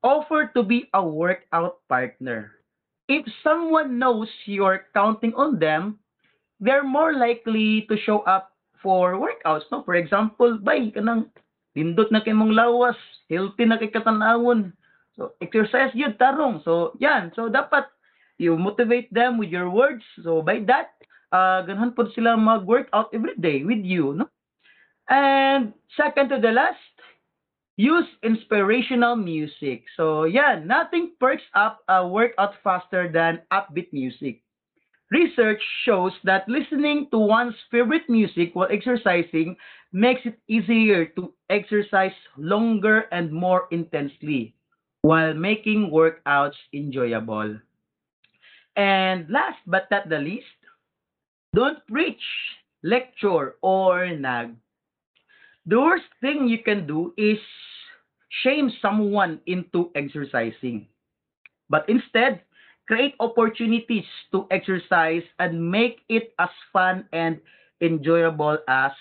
offer 0.04 0.52
to 0.54 0.62
be 0.62 0.90
a 0.94 1.02
workout 1.02 1.82
partner. 1.90 2.52
If 3.10 3.26
someone 3.44 3.98
knows 3.98 4.30
you're 4.46 4.86
counting 4.94 5.34
on 5.34 5.58
them, 5.58 6.00
they're 6.60 6.86
more 6.86 7.18
likely 7.18 7.90
to 7.90 7.98
show 7.98 8.20
up 8.30 8.54
for 8.82 9.18
workouts. 9.18 9.68
No? 9.72 9.82
For 9.84 9.96
example, 9.96 10.60
bay, 10.62 10.92
kanang 10.92 11.32
Nindot 11.74 12.14
na 12.14 12.22
kay 12.22 12.34
mong 12.34 12.54
lawas, 12.54 12.98
healthy 13.30 13.66
na 13.66 13.82
kay 13.82 13.90
katanawon. 13.90 14.74
So, 15.18 15.34
exercise 15.42 15.94
yun, 15.94 16.18
tarong. 16.18 16.62
So, 16.66 16.98
yan. 16.98 17.34
So, 17.38 17.50
dapat 17.50 17.90
you 18.42 18.58
motivate 18.58 19.14
them 19.14 19.38
with 19.38 19.50
your 19.50 19.70
words. 19.70 20.06
So, 20.22 20.42
by 20.42 20.66
that, 20.70 20.98
uh, 21.34 21.66
ganun 21.66 21.94
po 21.94 22.10
sila 22.14 22.38
mag-workout 22.38 23.14
every 23.14 23.38
day 23.38 23.66
with 23.66 23.82
you, 23.82 24.14
no? 24.18 24.30
And 25.10 25.74
second 25.98 26.30
to 26.34 26.40
the 26.42 26.54
last, 26.54 26.94
use 27.78 28.08
inspirational 28.22 29.18
music. 29.18 29.86
So, 29.98 30.26
yan, 30.26 30.66
nothing 30.66 31.18
perks 31.20 31.46
up 31.54 31.82
a 31.90 32.06
workout 32.06 32.54
faster 32.62 33.10
than 33.10 33.42
upbeat 33.50 33.90
music. 33.94 34.42
Research 35.14 35.62
shows 35.86 36.12
that 36.24 36.50
listening 36.50 37.08
to 37.12 37.20
one's 37.20 37.54
favorite 37.70 38.10
music 38.10 38.56
while 38.58 38.68
exercising 38.74 39.56
makes 39.94 40.26
it 40.26 40.40
easier 40.50 41.06
to 41.14 41.32
exercise 41.54 42.18
longer 42.36 43.06
and 43.14 43.32
more 43.32 43.68
intensely 43.70 44.56
while 45.04 45.36
making 45.36 45.92
workouts 45.94 46.58
enjoyable. 46.74 47.60
And 48.76 49.30
last 49.30 49.62
but 49.68 49.86
not 49.92 50.10
the 50.10 50.18
least, 50.18 50.58
don't 51.54 51.86
preach, 51.86 52.26
lecture, 52.82 53.56
or 53.62 54.10
nag. 54.10 54.56
The 55.68 55.80
worst 55.80 56.10
thing 56.22 56.48
you 56.48 56.64
can 56.66 56.88
do 56.88 57.14
is 57.18 57.38
shame 58.42 58.72
someone 58.82 59.42
into 59.46 59.92
exercising. 59.94 60.88
But 61.70 61.86
instead, 61.88 62.42
create 62.88 63.16
opportunities 63.20 64.06
to 64.32 64.48
exercise 64.52 65.24
and 65.40 65.58
make 65.60 66.02
it 66.10 66.34
as 66.40 66.50
fun 66.72 67.06
and 67.14 67.40
enjoyable 67.82 68.58
as 68.68 68.92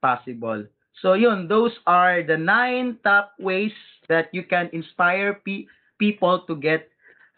possible. 0.00 0.64
So 1.00 1.14
yun, 1.14 1.48
those 1.48 1.72
are 1.86 2.22
the 2.22 2.36
nine 2.36 2.98
top 3.04 3.32
ways 3.38 3.72
that 4.08 4.28
you 4.32 4.42
can 4.44 4.68
inspire 4.72 5.40
pe- 5.44 5.66
people 5.98 6.44
to 6.46 6.56
get 6.56 6.88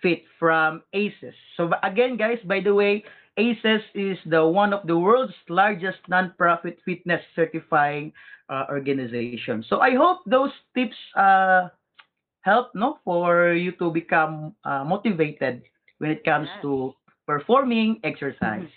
fit 0.03 0.23
from 0.39 0.83
ACES. 0.93 1.35
So 1.57 1.71
again, 1.83 2.17
guys, 2.17 2.39
by 2.45 2.61
the 2.61 2.75
way, 2.75 3.05
ACES 3.37 3.83
is 3.95 4.19
the 4.27 4.45
one 4.47 4.73
of 4.73 4.87
the 4.87 4.97
world's 4.97 5.35
largest 5.49 5.99
non-profit 6.09 6.79
fitness 6.85 7.23
certifying 7.35 8.13
uh, 8.49 8.65
organization. 8.71 9.55
So 9.61 9.73
I 9.73 9.95
hope 9.95 10.15
those 10.27 10.45
tips 10.67 10.89
uh, 11.17 11.69
help 12.41 12.75
no 12.75 12.99
for 13.05 13.53
you 13.53 13.73
to 13.73 13.91
become 13.91 14.55
uh, 14.65 14.85
motivated 14.85 15.63
when 15.99 16.11
it 16.11 16.25
comes 16.25 16.49
Yes. 16.49 16.63
to 16.63 16.95
performing 17.27 17.97
mm-hmm. 17.97 18.07
exercise. 18.07 18.71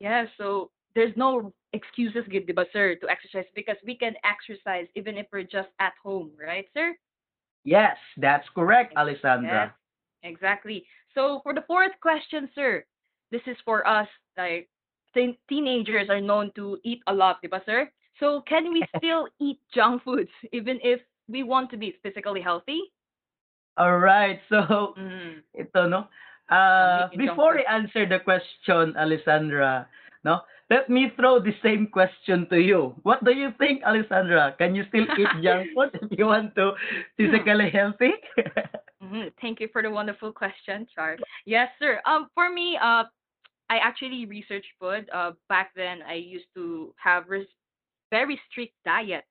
Yeah, 0.00 0.26
so 0.36 0.70
there's 0.94 1.16
no 1.16 1.52
excuses, 1.72 2.24
good, 2.30 2.46
diba, 2.46 2.66
sir, 2.72 2.94
to 2.96 3.08
exercise 3.08 3.46
because 3.54 3.76
we 3.84 3.96
can 3.96 4.14
exercise 4.24 4.86
even 4.94 5.16
if 5.18 5.26
we're 5.32 5.42
just 5.42 5.68
at 5.80 5.94
home, 6.02 6.30
right, 6.38 6.66
sir? 6.74 6.94
Yes, 7.64 7.96
that's 8.16 8.46
correct, 8.54 8.94
Alessandra. 8.96 9.72
Yes, 10.22 10.32
exactly. 10.32 10.86
So 11.14 11.40
for 11.42 11.54
the 11.54 11.64
fourth 11.66 11.92
question, 12.00 12.48
sir, 12.54 12.84
this 13.30 13.40
is 13.46 13.56
for 13.64 13.86
us, 13.86 14.08
like 14.36 14.68
teen- 15.14 15.38
teenagers 15.48 16.10
are 16.10 16.20
known 16.20 16.52
to 16.56 16.78
eat 16.84 17.00
a 17.06 17.14
lot, 17.14 17.42
diba, 17.42 17.64
sir? 17.64 17.90
So 18.20 18.42
can 18.42 18.72
we 18.72 18.84
still 18.96 19.28
eat 19.40 19.58
junk 19.74 20.02
foods 20.04 20.30
even 20.52 20.78
if 20.82 21.00
we 21.28 21.42
want 21.42 21.70
to 21.70 21.76
be 21.76 21.96
physically 22.02 22.40
healthy? 22.40 22.80
All 23.76 23.98
right, 23.98 24.40
so 24.50 24.94
Mm. 24.98 25.42
ito 25.54 25.86
no. 25.88 26.06
Uh, 26.50 27.08
before. 27.16 27.56
I 27.58 27.64
answer 27.80 28.04
the 28.04 28.20
question, 28.20 28.92
Alessandra, 29.00 29.88
no, 30.24 30.44
let 30.68 30.90
me 30.92 31.08
throw 31.16 31.40
the 31.40 31.56
same 31.64 31.88
question 31.88 32.46
to 32.52 32.60
you. 32.60 32.94
What 33.02 33.24
do 33.24 33.32
you 33.32 33.50
think, 33.56 33.82
Alessandra? 33.82 34.54
Can 34.58 34.74
you 34.76 34.84
still 34.92 35.08
eat 35.16 35.32
junk 35.42 35.72
food 35.72 35.90
if 35.96 36.12
you 36.18 36.26
want 36.28 36.54
to 36.56 36.76
physically 37.16 37.70
healthy? 37.70 38.12
Mhm, 39.02 39.32
Thank 39.40 39.60
you 39.60 39.68
for 39.72 39.82
the 39.82 39.90
wonderful 39.90 40.32
question, 40.32 40.86
Char. 40.94 41.18
Yes, 41.44 41.68
sir. 41.78 42.00
Um, 42.06 42.28
for 42.34 42.48
me, 42.48 42.78
uh, 42.80 43.04
I 43.68 43.78
actually 43.78 44.24
researched 44.26 44.70
food. 44.80 45.08
Uh, 45.12 45.32
back 45.48 45.72
then, 45.74 46.02
I 46.02 46.14
used 46.14 46.48
to 46.54 46.94
have 46.96 47.28
res- 47.28 47.50
very 48.10 48.40
strict 48.50 48.72
diet, 48.84 49.24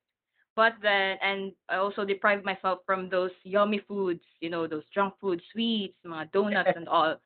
but 0.56 0.74
then, 0.82 1.18
and 1.22 1.52
I 1.70 1.78
also 1.78 2.06
deprived 2.06 2.46
myself 2.46 2.80
from 2.86 3.10
those 3.10 3.32
yummy 3.44 3.82
foods, 3.88 4.22
you 4.40 4.50
know, 4.50 4.68
those 4.68 4.84
junk 4.94 5.16
food, 5.20 5.42
sweets, 5.52 5.98
mga 6.06 6.32
donuts, 6.32 6.70
and 6.76 6.88
all. 6.88 7.18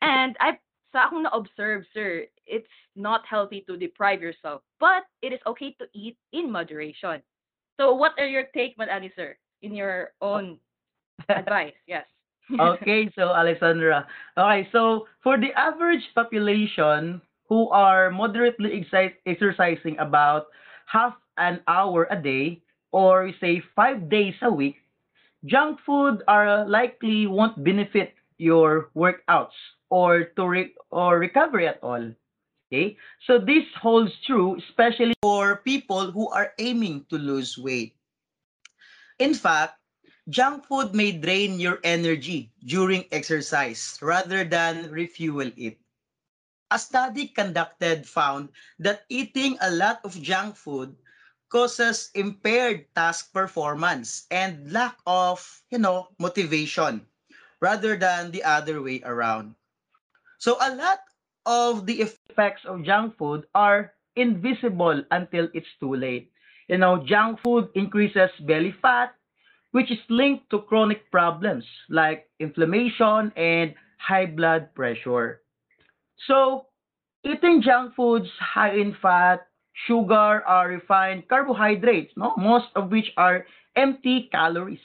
And 0.00 0.36
I, 0.40 0.58
sa 0.92 1.08
akong 1.08 1.24
na-observe, 1.24 1.84
sir, 1.92 2.24
it's 2.46 2.68
not 2.96 3.22
healthy 3.28 3.64
to 3.68 3.76
deprive 3.76 4.20
yourself, 4.20 4.62
but 4.80 5.04
it 5.20 5.32
is 5.32 5.40
okay 5.46 5.76
to 5.80 5.86
eat 5.92 6.16
in 6.32 6.50
moderation. 6.50 7.20
So, 7.80 7.94
what 7.94 8.12
are 8.18 8.26
your 8.28 8.44
take, 8.54 8.76
Madani, 8.78 9.12
sir, 9.16 9.36
in 9.60 9.74
your 9.74 10.12
own 10.20 10.58
advice? 11.28 11.76
Yes. 11.86 12.06
Okay, 12.52 13.08
so 13.16 13.32
Alessandra. 13.32 14.04
Okay, 14.36 14.68
so 14.72 15.06
for 15.22 15.38
the 15.38 15.54
average 15.56 16.02
population 16.12 17.22
who 17.48 17.70
are 17.70 18.10
moderately 18.10 18.84
exercising 19.24 19.96
about 19.98 20.46
half 20.84 21.14
an 21.38 21.60
hour 21.68 22.06
a 22.10 22.16
day, 22.20 22.61
or 22.92 23.32
say 23.40 23.60
five 23.74 24.08
days 24.08 24.34
a 24.42 24.52
week, 24.52 24.76
junk 25.44 25.80
food 25.84 26.22
are 26.28 26.68
likely 26.68 27.26
won't 27.26 27.62
benefit 27.64 28.14
your 28.38 28.90
workouts 28.94 29.56
or 29.90 30.24
to 30.36 30.46
re- 30.46 30.74
or 30.90 31.18
recovery 31.18 31.66
at 31.66 31.82
all. 31.82 32.12
Okay, 32.72 32.96
so 33.26 33.38
this 33.38 33.64
holds 33.76 34.12
true 34.24 34.56
especially 34.56 35.14
for 35.22 35.56
people 35.64 36.10
who 36.10 36.28
are 36.30 36.54
aiming 36.58 37.04
to 37.10 37.18
lose 37.18 37.58
weight. 37.58 37.96
In 39.18 39.34
fact, 39.34 39.78
junk 40.28 40.66
food 40.66 40.94
may 40.94 41.12
drain 41.12 41.60
your 41.60 41.80
energy 41.84 42.52
during 42.64 43.04
exercise 43.12 43.98
rather 44.02 44.44
than 44.44 44.90
refuel 44.90 45.50
it. 45.56 45.78
A 46.70 46.78
study 46.78 47.28
conducted 47.28 48.08
found 48.08 48.48
that 48.78 49.04
eating 49.08 49.58
a 49.60 49.70
lot 49.70 50.00
of 50.04 50.20
junk 50.22 50.56
food 50.56 50.96
causes 51.52 52.10
impaired 52.16 52.88
task 52.96 53.32
performance 53.34 54.26
and 54.32 54.72
lack 54.72 54.98
of, 55.06 55.62
you 55.70 55.78
know, 55.78 56.08
motivation 56.18 57.06
rather 57.60 57.96
than 57.96 58.32
the 58.32 58.44
other 58.44 58.82
way 58.82 59.02
around. 59.04 59.54
So 60.38 60.56
a 60.60 60.74
lot 60.74 61.00
of 61.46 61.86
the 61.86 62.02
effects 62.02 62.46
of 62.50 62.66
junk 62.84 63.00
food 63.02 63.46
are 63.54 63.94
invisible 64.16 65.04
until 65.10 65.48
it's 65.54 65.68
too 65.80 65.94
late. 65.94 66.32
You 66.68 66.78
know, 66.78 67.04
junk 67.04 67.40
food 67.42 67.68
increases 67.74 68.30
belly 68.40 68.72
fat, 68.82 69.14
which 69.72 69.90
is 69.90 69.98
linked 70.08 70.50
to 70.50 70.62
chronic 70.62 71.10
problems 71.10 71.64
like 71.88 72.30
inflammation 72.40 73.32
and 73.36 73.74
high 73.98 74.26
blood 74.26 74.74
pressure. 74.74 75.42
So, 76.26 76.68
eating 77.24 77.62
junk 77.62 77.94
foods 77.94 78.30
high 78.38 78.74
in 78.74 78.94
fat, 79.02 79.48
sugar, 79.86 80.42
or 80.48 80.68
refined 80.68 81.28
carbohydrates, 81.28 82.12
no, 82.16 82.34
most 82.36 82.68
of 82.76 82.90
which 82.90 83.10
are 83.16 83.46
empty 83.76 84.28
calories, 84.30 84.82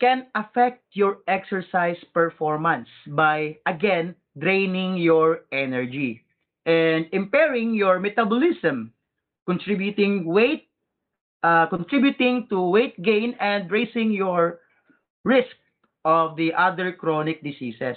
can 0.00 0.26
affect 0.34 0.84
your 0.92 1.18
exercise 1.26 1.98
performance 2.14 2.88
by 3.08 3.56
again 3.66 4.14
draining 4.38 4.96
your 4.96 5.42
energy 5.50 6.22
and 6.66 7.06
impairing 7.12 7.74
your 7.74 7.98
metabolism, 7.98 8.92
contributing 9.46 10.24
weight 10.24 10.68
uh, 11.42 11.66
contributing 11.66 12.46
to 12.50 12.60
weight 12.60 13.00
gain 13.02 13.34
and 13.40 13.70
raising 13.70 14.10
your 14.10 14.60
risk 15.24 15.54
of 16.04 16.36
the 16.36 16.52
other 16.54 16.92
chronic 16.92 17.42
diseases. 17.42 17.96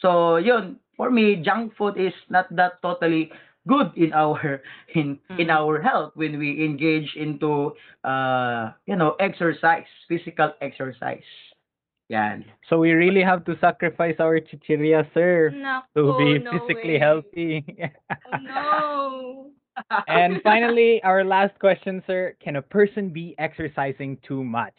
So, 0.00 0.36
yun, 0.36 0.76
for 0.96 1.10
me, 1.10 1.36
junk 1.36 1.72
food 1.76 1.96
is 1.96 2.12
not 2.28 2.46
that 2.56 2.82
totally 2.82 3.32
good 3.66 3.90
in 3.96 4.12
our 4.12 4.60
in 4.94 5.18
in 5.40 5.48
Mm. 5.48 5.56
our 5.56 5.80
health 5.80 6.12
when 6.14 6.38
we 6.38 6.64
engage 6.64 7.16
into 7.16 7.72
uh 8.04 8.72
you 8.86 8.96
know 8.96 9.16
exercise 9.20 9.88
physical 10.08 10.52
exercise 10.60 11.24
yan 12.12 12.44
So 12.68 12.76
we 12.78 12.92
really 12.92 13.22
have 13.24 13.44
to 13.48 13.56
sacrifice 13.64 14.16
our 14.20 14.36
chichirya, 14.40 15.08
sir, 15.16 15.50
to 15.50 15.56
Naku, 15.56 16.18
be 16.20 16.38
no 16.44 16.52
physically 16.52 16.96
way. 16.96 16.98
healthy. 17.00 17.64
Oh, 18.28 18.36
no. 18.44 19.50
and 20.08 20.38
finally, 20.44 21.02
our 21.02 21.24
last 21.24 21.56
question, 21.58 22.02
sir. 22.06 22.36
Can 22.44 22.56
a 22.56 22.62
person 22.62 23.08
be 23.08 23.34
exercising 23.40 24.18
too 24.22 24.44
much? 24.44 24.76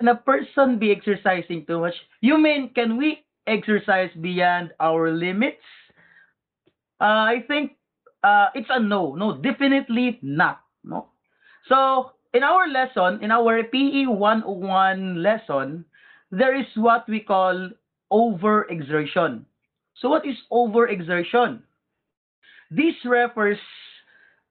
Can 0.00 0.08
a 0.08 0.16
person 0.16 0.78
be 0.78 0.90
exercising 0.92 1.64
too 1.66 1.80
much 1.80 1.94
you 2.20 2.36
mean 2.38 2.72
can 2.74 2.96
we 2.96 3.22
exercise 3.46 4.10
beyond 4.20 4.72
our 4.80 5.10
limits 5.10 5.62
Uh, 7.00 7.26
I 7.34 7.44
think 7.46 7.72
uh, 8.22 8.48
it's 8.54 8.70
a 8.70 8.80
no. 8.80 9.14
No, 9.14 9.36
definitely 9.36 10.18
not. 10.22 10.60
No. 10.82 11.08
So 11.68 12.12
in 12.32 12.42
our 12.42 12.68
lesson, 12.68 13.22
in 13.22 13.30
our 13.30 13.62
PE 13.64 14.06
101 14.06 15.22
lesson, 15.22 15.84
there 16.30 16.54
is 16.58 16.66
what 16.74 17.08
we 17.08 17.20
call 17.20 17.70
overexertion. 18.12 19.44
So 19.96 20.08
what 20.08 20.26
is 20.26 20.36
overexertion? 20.50 21.62
This 22.70 22.94
refers 23.04 23.58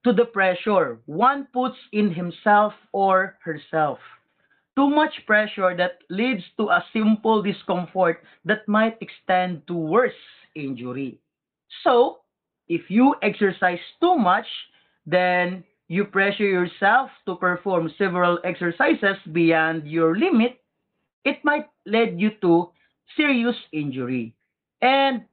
to 0.03 0.13
the 0.13 0.25
pressure 0.25 0.99
one 1.05 1.47
puts 1.53 1.77
in 1.91 2.13
himself 2.13 2.73
or 2.91 3.37
herself. 3.43 3.99
Too 4.75 4.89
much 4.89 5.25
pressure 5.27 5.75
that 5.77 5.99
leads 6.09 6.43
to 6.57 6.69
a 6.69 6.83
simple 6.93 7.41
discomfort 7.43 8.23
that 8.45 8.67
might 8.67 8.97
extend 9.01 9.67
to 9.67 9.73
worse 9.75 10.17
injury. 10.55 11.19
So, 11.83 12.22
if 12.73 12.89
you 12.89 13.13
exercise 13.21 13.81
too 14.01 14.17
much, 14.17 14.47
then 15.05 15.63
you 15.87 16.05
pressure 16.05 16.47
yourself 16.49 17.11
to 17.29 17.35
perform 17.37 17.91
several 17.97 18.39
exercises 18.43 19.21
beyond 19.31 19.85
your 19.85 20.17
limit, 20.17 20.57
it 21.23 21.37
might 21.45 21.69
lead 21.85 22.19
you 22.19 22.31
to 22.41 22.71
serious 23.15 23.55
injury. 23.71 24.33
And 24.81 25.23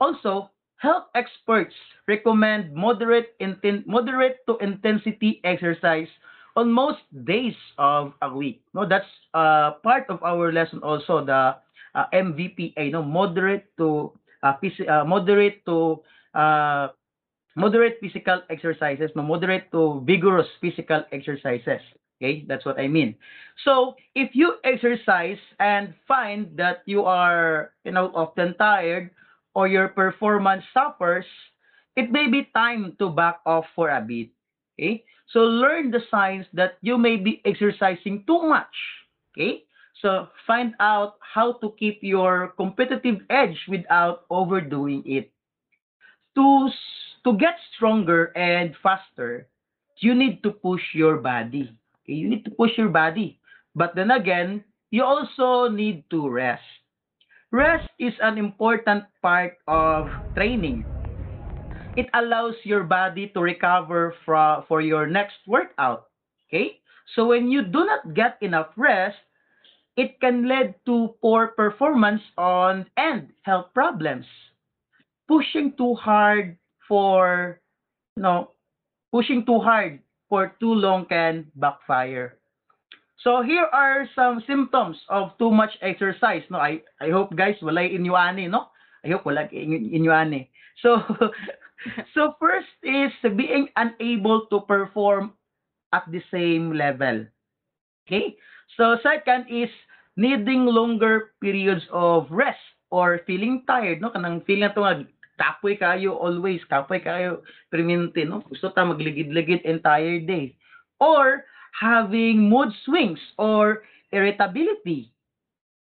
also, 0.00 0.50
health 0.80 1.12
experts 1.14 1.74
recommend 2.08 2.72
moderate 2.72 3.36
inten- 3.40 3.86
moderate 3.86 4.40
to 4.48 4.56
intensity 4.64 5.40
exercise 5.44 6.08
on 6.56 6.72
most 6.72 7.04
days 7.24 7.56
of 7.76 8.12
a 8.22 8.32
week. 8.32 8.64
No, 8.72 8.88
that's 8.88 9.08
uh, 9.34 9.76
part 9.84 10.08
of 10.08 10.22
our 10.24 10.52
lesson 10.52 10.80
also 10.80 11.24
the 11.24 11.56
uh, 11.94 12.06
MVPA, 12.12 12.92
no, 12.92 13.02
moderate 13.02 13.68
to 13.76 14.12
uh, 14.42 14.54
phys- 14.62 14.88
uh, 14.88 15.04
moderate 15.04 15.64
to 15.66 16.00
uh, 16.36 16.92
moderate 17.56 17.96
physical 18.00 18.42
exercises, 18.50 19.10
no, 19.16 19.22
moderate 19.22 19.72
to 19.72 20.04
vigorous 20.04 20.46
physical 20.60 21.02
exercises. 21.10 21.80
Okay, 22.16 22.44
that's 22.48 22.64
what 22.64 22.80
I 22.80 22.88
mean. 22.88 23.16
So, 23.64 23.96
if 24.14 24.32
you 24.32 24.56
exercise 24.64 25.40
and 25.60 25.92
find 26.08 26.48
that 26.56 26.80
you 26.86 27.04
are, 27.04 27.72
you 27.84 27.92
know, 27.92 28.08
often 28.14 28.54
tired 28.56 29.10
or 29.54 29.68
your 29.68 29.88
performance 29.88 30.64
suffers, 30.72 31.26
it 31.96 32.12
may 32.12 32.28
be 32.28 32.48
time 32.54 32.96
to 33.00 33.10
back 33.10 33.40
off 33.44 33.64
for 33.74 33.90
a 33.90 34.00
bit. 34.00 34.28
Okay? 34.76 35.04
So, 35.28 35.40
learn 35.40 35.90
the 35.90 36.00
signs 36.10 36.46
that 36.54 36.80
you 36.80 36.96
may 36.96 37.16
be 37.16 37.42
exercising 37.44 38.24
too 38.26 38.48
much. 38.48 38.72
Okay? 39.36 39.64
So, 40.00 40.28
find 40.46 40.72
out 40.80 41.16
how 41.20 41.60
to 41.60 41.72
keep 41.76 42.00
your 42.00 42.56
competitive 42.56 43.20
edge 43.28 43.60
without 43.68 44.24
overdoing 44.30 45.04
it 45.04 45.35
to 46.36 46.70
to 47.26 47.34
get 47.34 47.58
stronger 47.74 48.30
and 48.38 48.70
faster, 48.78 49.50
you 49.98 50.14
need 50.14 50.46
to 50.46 50.54
push 50.54 50.94
your 50.94 51.18
body. 51.18 51.74
Okay? 52.06 52.14
You 52.14 52.30
need 52.30 52.46
to 52.46 52.54
push 52.54 52.78
your 52.78 52.88
body. 52.88 53.42
But 53.74 53.98
then 53.98 54.14
again, 54.14 54.62
you 54.94 55.02
also 55.02 55.66
need 55.66 56.06
to 56.14 56.30
rest. 56.30 56.62
Rest 57.50 57.90
is 57.98 58.14
an 58.22 58.38
important 58.38 59.04
part 59.22 59.58
of 59.66 60.06
training. 60.38 60.86
It 61.96 62.06
allows 62.14 62.54
your 62.62 62.84
body 62.84 63.32
to 63.34 63.40
recover 63.40 64.14
from 64.22 64.62
for 64.68 64.80
your 64.80 65.10
next 65.10 65.42
workout. 65.48 66.12
Okay? 66.46 66.78
So 67.18 67.26
when 67.26 67.50
you 67.50 67.66
do 67.66 67.82
not 67.82 68.14
get 68.14 68.38
enough 68.38 68.70
rest, 68.76 69.18
it 69.96 70.20
can 70.20 70.46
lead 70.46 70.78
to 70.84 71.16
poor 71.18 71.56
performance 71.58 72.22
on 72.36 72.86
and 72.94 73.32
health 73.42 73.72
problems 73.74 74.26
pushing 75.28 75.74
too 75.76 75.94
hard 75.94 76.56
for 76.88 77.60
you 78.16 78.22
know 78.22 78.50
pushing 79.12 79.44
too 79.44 79.58
hard 79.58 80.00
for 80.28 80.54
too 80.58 80.74
long 80.74 81.06
can 81.06 81.46
backfire. 81.54 82.38
So 83.22 83.42
here 83.42 83.66
are 83.72 84.06
some 84.14 84.42
symptoms 84.46 84.98
of 85.08 85.34
too 85.38 85.50
much 85.50 85.74
exercise 85.82 86.42
no? 86.50 86.58
I 86.58 86.82
i 87.00 87.10
hope 87.10 87.34
guys 87.34 87.58
wala 87.62 87.82
inyo 87.82 88.14
ani 88.14 88.46
no? 88.46 88.70
I 89.02 89.10
hope 89.10 89.26
wala 89.26 89.48
in- 89.50 89.90
inyo 89.90 90.14
ani 90.14 90.50
so 90.82 91.00
so 92.14 92.36
first 92.38 92.70
is 92.84 93.14
being 93.34 93.70
unable 93.74 94.46
to 94.52 94.62
perform 94.68 95.34
at 95.90 96.06
the 96.12 96.22
same 96.30 96.76
level 96.76 97.26
okay? 98.06 98.38
So 98.78 98.98
second 99.02 99.50
is 99.50 99.70
needing 100.14 100.66
longer 100.66 101.34
periods 101.42 101.84
of 101.92 102.30
rest 102.30 102.62
or 102.90 103.20
feeling 103.26 103.66
tired, 103.66 104.00
no? 104.00 104.10
Kanang 104.10 104.46
feeling 104.46 104.70
to 104.74 104.80
nga 104.86 105.04
kapoy 105.36 105.76
kayo 105.78 106.16
always, 106.16 106.60
kapoy 106.68 107.00
kayo 107.00 107.44
permanente, 107.72 108.24
no? 108.24 108.42
Gusto 108.48 108.72
ta 108.72 108.84
magligid-ligid 108.84 109.64
entire 109.64 110.20
day. 110.20 110.56
Or 111.00 111.44
having 111.76 112.48
mood 112.48 112.72
swings 112.84 113.20
or 113.36 113.84
irritability. 114.12 115.12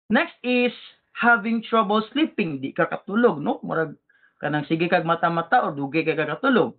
Next 0.10 0.36
is 0.42 0.74
having 1.14 1.62
trouble 1.66 2.02
sleeping, 2.12 2.60
di 2.62 2.74
ka 2.74 2.90
katulog, 2.90 3.40
no? 3.42 3.62
Murag 3.62 3.96
kanang 4.42 4.68
sige 4.68 4.90
kag 4.90 5.08
mata-mata 5.08 5.64
or 5.64 5.72
dugay 5.72 6.04
kag 6.04 6.20
katulog. 6.20 6.74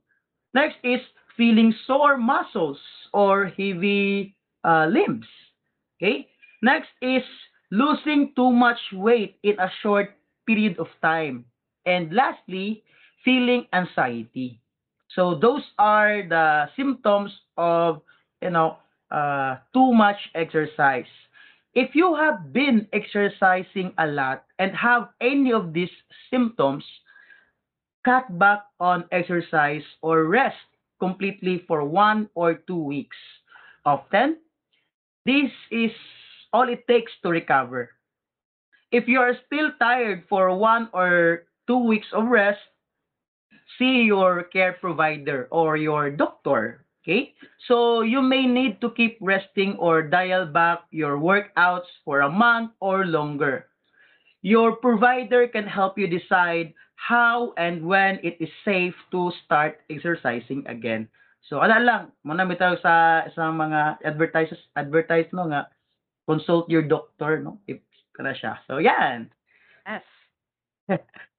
Next 0.52 0.78
is 0.82 1.00
feeling 1.36 1.74
sore 1.86 2.18
muscles 2.18 2.78
or 3.10 3.50
heavy 3.54 4.34
uh, 4.62 4.86
limbs. 4.86 5.26
Okay? 5.98 6.28
Next 6.62 6.90
is 7.02 7.26
losing 7.70 8.32
too 8.34 8.50
much 8.50 8.78
weight 8.92 9.38
in 9.42 9.58
a 9.58 9.70
short 9.82 10.14
period 10.46 10.78
of 10.78 10.86
time. 11.02 11.44
And 11.86 12.12
lastly, 12.12 12.82
feeling 13.24 13.66
anxiety. 13.72 14.60
So 15.14 15.34
those 15.34 15.62
are 15.78 16.26
the 16.28 16.68
symptoms 16.76 17.30
of, 17.56 18.02
you 18.42 18.50
know, 18.50 18.78
uh, 19.10 19.56
too 19.72 19.92
much 19.92 20.18
exercise. 20.34 21.10
If 21.74 21.94
you 21.94 22.14
have 22.14 22.52
been 22.52 22.86
exercising 22.92 23.92
a 23.98 24.06
lot 24.06 24.44
and 24.58 24.74
have 24.76 25.08
any 25.20 25.52
of 25.52 25.72
these 25.72 25.90
symptoms, 26.30 26.84
cut 28.04 28.38
back 28.38 28.64
on 28.78 29.04
exercise 29.10 29.82
or 30.02 30.24
rest 30.24 30.60
completely 31.00 31.64
for 31.66 31.84
one 31.84 32.28
or 32.34 32.54
two 32.54 32.78
weeks. 32.78 33.16
Often, 33.84 34.38
this 35.26 35.50
is 35.70 35.90
all 36.52 36.68
it 36.68 36.86
takes 36.86 37.12
to 37.22 37.30
recover. 37.30 37.90
If 38.92 39.08
you 39.08 39.18
are 39.20 39.34
still 39.46 39.72
tired 39.80 40.24
for 40.28 40.54
one 40.56 40.88
or 40.92 41.44
two 41.66 41.78
weeks 41.78 42.08
of 42.12 42.26
rest, 42.26 42.60
see 43.78 44.04
your 44.04 44.44
care 44.52 44.74
provider 44.80 45.48
or 45.50 45.76
your 45.76 46.10
doctor. 46.10 46.84
Okay? 47.02 47.34
So 47.68 48.00
you 48.00 48.22
may 48.22 48.46
need 48.46 48.80
to 48.80 48.90
keep 48.96 49.18
resting 49.20 49.76
or 49.76 50.02
dial 50.02 50.46
back 50.46 50.88
your 50.90 51.20
workouts 51.20 51.88
for 52.04 52.20
a 52.20 52.30
month 52.30 52.72
or 52.80 53.04
longer. 53.04 53.68
Your 54.40 54.76
provider 54.76 55.48
can 55.48 55.64
help 55.64 55.98
you 55.98 56.06
decide 56.06 56.72
how 56.96 57.52
and 57.56 57.84
when 57.84 58.20
it 58.22 58.36
is 58.40 58.48
safe 58.64 58.94
to 59.12 59.32
start 59.44 59.80
exercising 59.90 60.64
again. 60.68 61.08
So 61.44 61.60
ana 61.60 61.80
lang, 61.80 62.02
muna 62.24 62.48
bitaw 62.48 62.80
sa 62.80 63.28
sa 63.36 63.52
mga 63.52 64.00
advertises 64.00 64.60
advertise 64.80 65.28
no 65.36 65.44
nga 65.52 65.68
consult 66.24 66.64
your 66.72 66.84
doctor 66.84 67.44
no 67.44 67.60
if 67.68 67.84
kana 68.16 68.32
siya. 68.32 68.56
So 68.64 68.80
yan. 68.80 69.28
Yes. 69.84 70.04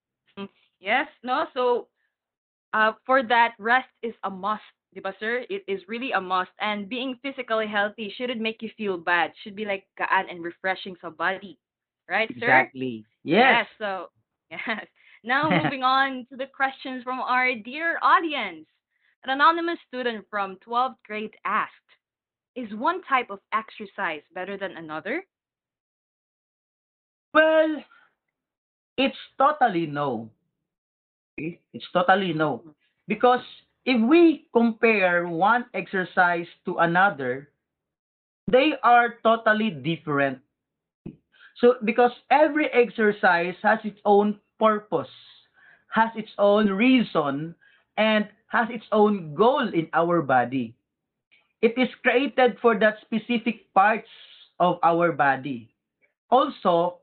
Yes, 0.86 1.08
no? 1.24 1.48
So, 1.56 1.88
uh, 2.74 2.94
for 3.08 3.24
that, 3.24 3.56
rest 3.58 3.90
is 4.04 4.14
a 4.24 4.30
must, 4.30 4.62
di 4.94 5.02
ba, 5.02 5.16
sir? 5.20 5.44
It 5.50 5.66
is 5.68 5.82
really 5.90 6.12
a 6.12 6.22
must. 6.22 6.52
And 6.62 6.88
being 6.88 7.18
physically 7.26 7.66
healthy 7.66 8.14
shouldn't 8.16 8.40
make 8.40 8.62
you 8.62 8.70
feel 8.78 8.96
bad. 8.96 9.34
Should 9.42 9.56
be 9.56 9.66
like 9.66 9.90
gaan 9.98 10.30
and 10.30 10.44
refreshing 10.46 10.96
sa 11.02 11.10
body. 11.10 11.58
Right, 12.08 12.30
sir? 12.38 12.70
Exactly. 12.70 13.04
Yes. 13.24 13.66
so, 13.80 14.14
yes. 14.52 14.86
Now, 15.24 15.50
moving 15.50 15.82
on 15.98 16.28
to 16.30 16.38
the 16.38 16.46
questions 16.46 17.02
from 17.02 17.20
our 17.20 17.56
dear 17.56 17.98
audience. 18.04 18.70
An 19.26 19.34
anonymous 19.34 19.80
student 19.88 20.24
from 20.30 20.62
12th 20.62 21.02
grade 21.08 21.34
asked, 21.50 21.90
Is 22.56 22.70
one 22.78 23.02
type 23.10 23.32
of 23.32 23.40
exercise 23.58 24.22
better 24.36 24.56
than 24.56 24.78
another? 24.78 25.26
Well, 27.34 27.82
it's 29.02 29.18
totally 29.42 29.88
no. 29.88 30.30
Okay? 31.38 31.60
It's 31.74 31.86
totally 31.94 32.34
no. 32.34 32.60
Mm-hmm. 32.60 32.70
Because 33.08 33.44
if 33.86 34.02
we 34.02 34.48
compare 34.54 35.28
one 35.28 35.66
exercise 35.74 36.48
to 36.66 36.78
another, 36.78 37.50
they 38.48 38.74
are 38.84 39.16
totally 39.24 39.70
different. 39.70 40.40
So, 41.58 41.76
because 41.86 42.12
every 42.32 42.68
exercise 42.74 43.56
has 43.64 43.80
its 43.84 44.00
own 44.04 44.40
purpose, 44.60 45.12
has 45.90 46.10
its 46.16 46.32
own 46.38 46.68
reason, 46.70 47.56
and 47.98 48.28
has 48.48 48.68
its 48.70 48.86
own 48.92 49.34
goal 49.36 49.68
in 49.74 49.88
our 49.94 50.22
body. 50.22 50.76
It 51.62 51.78
is 51.78 51.88
created 52.04 52.58
for 52.62 52.78
that 52.80 53.00
specific 53.02 53.72
parts 53.74 54.10
of 54.60 54.78
our 54.84 55.12
body. 55.12 55.72
Also, 56.30 57.00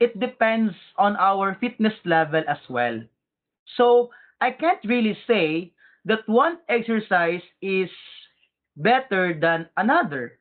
it 0.00 0.18
depends 0.18 0.74
on 0.98 1.14
our 1.16 1.56
fitness 1.60 1.94
level 2.04 2.42
as 2.48 2.58
well. 2.68 3.00
So, 3.76 4.10
I 4.40 4.50
can't 4.50 4.82
really 4.84 5.16
say 5.26 5.72
that 6.04 6.26
one 6.28 6.58
exercise 6.68 7.42
is 7.60 7.90
better 8.76 9.34
than 9.38 9.68
another. 9.76 10.38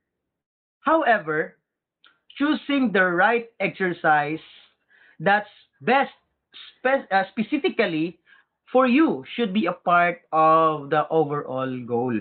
However, 0.81 1.57
choosing 2.37 2.91
the 2.91 3.03
right 3.05 3.49
exercise 3.59 4.41
that's 5.19 5.49
best 5.81 6.13
spe- 6.79 7.07
uh, 7.11 7.23
specifically 7.31 8.19
for 8.71 8.87
you 8.87 9.23
should 9.35 9.53
be 9.53 9.65
a 9.65 9.73
part 9.73 10.21
of 10.31 10.89
the 10.89 11.07
overall 11.09 11.69
goal. 11.85 12.15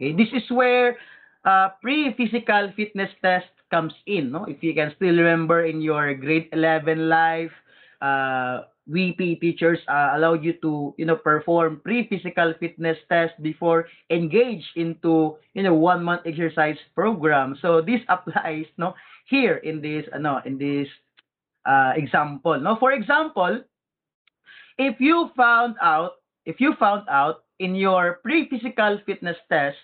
Okay, 0.00 0.12
this 0.12 0.28
is 0.32 0.44
where 0.50 0.96
uh, 1.44 1.70
pre-physical 1.82 2.72
fitness 2.76 3.10
test 3.22 3.48
comes 3.70 3.92
in. 4.06 4.30
No, 4.32 4.44
if 4.44 4.62
you 4.62 4.74
can 4.74 4.92
still 4.96 5.14
remember 5.16 5.64
in 5.64 5.80
your 5.80 6.14
grade 6.14 6.48
11 6.52 7.08
life, 7.08 7.52
uh, 8.00 8.62
we 8.90 9.14
PE 9.14 9.38
teachers 9.38 9.78
uh, 9.86 10.18
allowed 10.18 10.42
you 10.42 10.52
to 10.60 10.94
you 10.98 11.06
know 11.06 11.14
perform 11.14 11.80
pre-physical 11.84 12.52
fitness 12.58 12.98
test 13.08 13.32
before 13.40 13.86
engage 14.10 14.66
into 14.74 15.38
you 15.54 15.62
know 15.62 15.74
one 15.74 16.02
month 16.02 16.26
exercise 16.26 16.76
program. 16.94 17.56
So 17.62 17.80
this 17.80 18.02
applies 18.08 18.66
no 18.76 18.94
here 19.30 19.62
in 19.62 19.80
this 19.80 20.04
ano 20.12 20.42
in 20.44 20.58
this 20.58 20.90
uh, 21.64 21.94
example. 21.94 22.58
No, 22.58 22.76
for 22.82 22.92
example, 22.92 23.62
if 24.76 24.98
you 24.98 25.30
found 25.36 25.76
out 25.80 26.18
if 26.44 26.58
you 26.58 26.74
found 26.74 27.06
out 27.08 27.46
in 27.62 27.78
your 27.78 28.18
pre-physical 28.24 28.98
fitness 29.06 29.36
test 29.48 29.78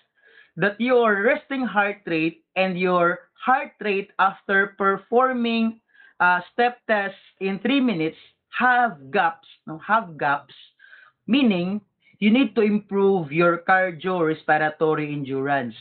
that 0.57 0.75
your 0.81 1.21
resting 1.23 1.63
heart 1.63 2.01
rate 2.07 2.43
and 2.57 2.77
your 2.77 3.29
heart 3.37 3.71
rate 3.79 4.09
after 4.19 4.73
performing 4.75 5.79
uh, 6.19 6.41
step 6.51 6.81
test 6.89 7.15
in 7.39 7.59
three 7.61 7.79
minutes 7.79 8.17
have 8.59 9.11
gaps, 9.11 9.47
no, 9.65 9.77
have 9.79 10.17
gaps, 10.17 10.53
meaning 11.27 11.81
you 12.19 12.31
need 12.31 12.55
to 12.55 12.61
improve 12.61 13.31
your 13.31 13.59
cardiorespiratory 13.59 15.13
endurance. 15.13 15.75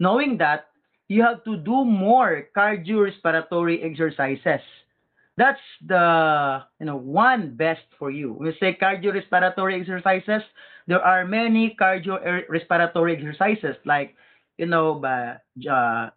Knowing 0.00 0.38
that, 0.38 0.68
you 1.08 1.22
have 1.22 1.44
to 1.44 1.56
do 1.58 1.84
more 1.84 2.48
cardiorespiratory 2.56 3.84
exercises. 3.84 4.60
That's 5.36 5.60
the 5.84 6.62
you 6.80 6.86
know 6.86 6.96
one 6.96 7.54
best 7.56 7.84
for 7.98 8.10
you. 8.10 8.32
When 8.32 8.48
we 8.48 8.56
say 8.58 8.76
cardiorespiratory 8.80 9.78
exercises, 9.78 10.42
there 10.86 11.00
are 11.00 11.26
many 11.26 11.76
cardiorespiratory 11.78 13.16
exercises 13.16 13.76
like 13.84 14.14
you 14.56 14.66
know 14.66 15.04
uh, 15.04 16.10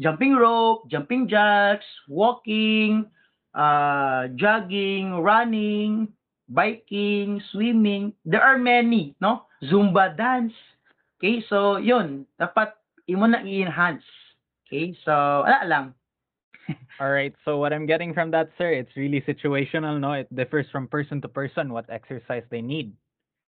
jumping 0.00 0.34
rope, 0.34 0.90
jumping 0.90 1.28
jacks, 1.28 1.86
walking, 2.08 3.06
uh, 3.58 4.30
jogging, 4.38 5.18
running, 5.18 6.08
biking, 6.48 7.42
swimming. 7.50 8.14
There 8.24 8.42
are 8.42 8.56
many, 8.56 9.18
no? 9.20 9.50
Zumba 9.66 10.16
dance. 10.16 10.54
Okay, 11.18 11.42
so 11.50 11.82
yun, 11.82 12.22
dapat 12.38 12.78
imo 13.10 13.26
na 13.26 13.42
i-enhance. 13.42 14.06
Okay, 14.64 14.94
so 15.02 15.42
ala 15.42 15.66
lang. 15.66 15.86
All 17.00 17.10
right. 17.10 17.34
So 17.44 17.58
what 17.58 17.72
I'm 17.72 17.86
getting 17.86 18.14
from 18.14 18.30
that, 18.32 18.50
sir, 18.58 18.70
it's 18.72 18.94
really 18.94 19.20
situational, 19.26 19.98
no? 19.98 20.12
It 20.12 20.28
differs 20.30 20.66
from 20.70 20.86
person 20.86 21.20
to 21.22 21.28
person 21.28 21.72
what 21.72 21.88
exercise 21.90 22.44
they 22.50 22.60
need. 22.60 22.92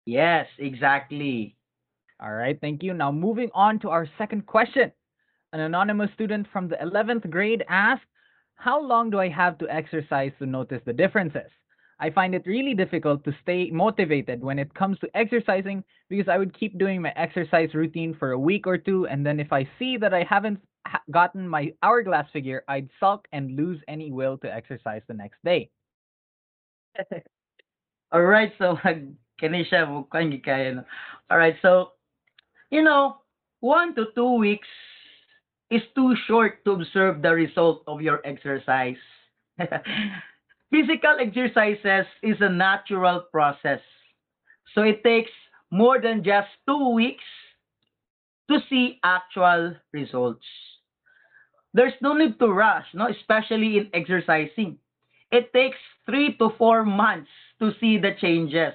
Yes, 0.06 0.46
exactly. 0.58 1.56
All 2.22 2.32
right. 2.32 2.58
Thank 2.60 2.82
you. 2.82 2.94
Now 2.94 3.10
moving 3.12 3.50
on 3.52 3.78
to 3.80 3.90
our 3.90 4.06
second 4.16 4.46
question. 4.46 4.92
An 5.52 5.60
anonymous 5.60 6.10
student 6.14 6.46
from 6.52 6.68
the 6.68 6.76
11th 6.76 7.28
grade 7.28 7.64
asked, 7.68 8.06
"How 8.60 8.80
long 8.80 9.10
do 9.10 9.18
I 9.18 9.28
have 9.28 9.56
to 9.58 9.68
exercise 9.68 10.32
to 10.38 10.46
notice 10.46 10.82
the 10.84 10.92
differences?" 10.92 11.50
I 11.98 12.10
find 12.10 12.34
it 12.34 12.46
really 12.46 12.74
difficult 12.74 13.24
to 13.24 13.32
stay 13.42 13.70
motivated 13.70 14.42
when 14.42 14.58
it 14.58 14.72
comes 14.74 14.98
to 15.00 15.10
exercising 15.14 15.84
because 16.08 16.28
I 16.28 16.38
would 16.38 16.58
keep 16.58 16.78
doing 16.78 17.02
my 17.02 17.12
exercise 17.16 17.74
routine 17.74 18.14
for 18.14 18.32
a 18.32 18.38
week 18.38 18.66
or 18.66 18.78
two, 18.78 19.06
and 19.06 19.24
then 19.24 19.38
if 19.38 19.52
I 19.52 19.68
see 19.78 19.98
that 19.98 20.14
I 20.14 20.24
haven't 20.24 20.60
gotten 21.10 21.48
my 21.48 21.74
hourglass 21.82 22.30
figure, 22.32 22.64
I'd 22.68 22.88
sulk 22.98 23.28
and 23.32 23.56
lose 23.56 23.80
any 23.88 24.10
will 24.10 24.38
to 24.38 24.52
exercise 24.52 25.02
the 25.08 25.14
next 25.14 25.38
day. 25.44 25.70
All 28.12 28.22
right, 28.22 28.52
so 28.58 28.76
kani. 29.42 30.84
All 31.30 31.38
right, 31.38 31.56
so 31.62 31.92
you 32.70 32.82
know, 32.82 33.18
one 33.60 33.94
to 33.94 34.06
two 34.14 34.34
weeks 34.36 34.68
is 35.70 35.82
too 35.94 36.14
short 36.26 36.64
to 36.64 36.72
observe 36.72 37.22
the 37.22 37.32
result 37.32 37.82
of 37.86 38.00
your 38.02 38.20
exercise. 38.24 39.00
Physical 40.70 41.16
exercises 41.20 42.06
is 42.22 42.36
a 42.40 42.48
natural 42.48 43.24
process. 43.30 43.80
So 44.74 44.82
it 44.82 45.02
takes 45.02 45.30
more 45.70 46.00
than 46.00 46.22
just 46.22 46.48
two 46.66 46.90
weeks 46.94 47.24
to 48.50 48.58
see 48.68 48.98
actual 49.04 49.76
results. 49.92 50.46
There's 51.72 51.94
no 52.00 52.14
need 52.14 52.38
to 52.40 52.48
rush, 52.48 52.86
no, 52.94 53.06
especially 53.08 53.78
in 53.78 53.90
exercising. 53.94 54.78
It 55.30 55.52
takes 55.52 55.78
three 56.06 56.36
to 56.38 56.50
four 56.58 56.84
months 56.84 57.30
to 57.60 57.70
see 57.80 57.98
the 57.98 58.10
changes. 58.20 58.74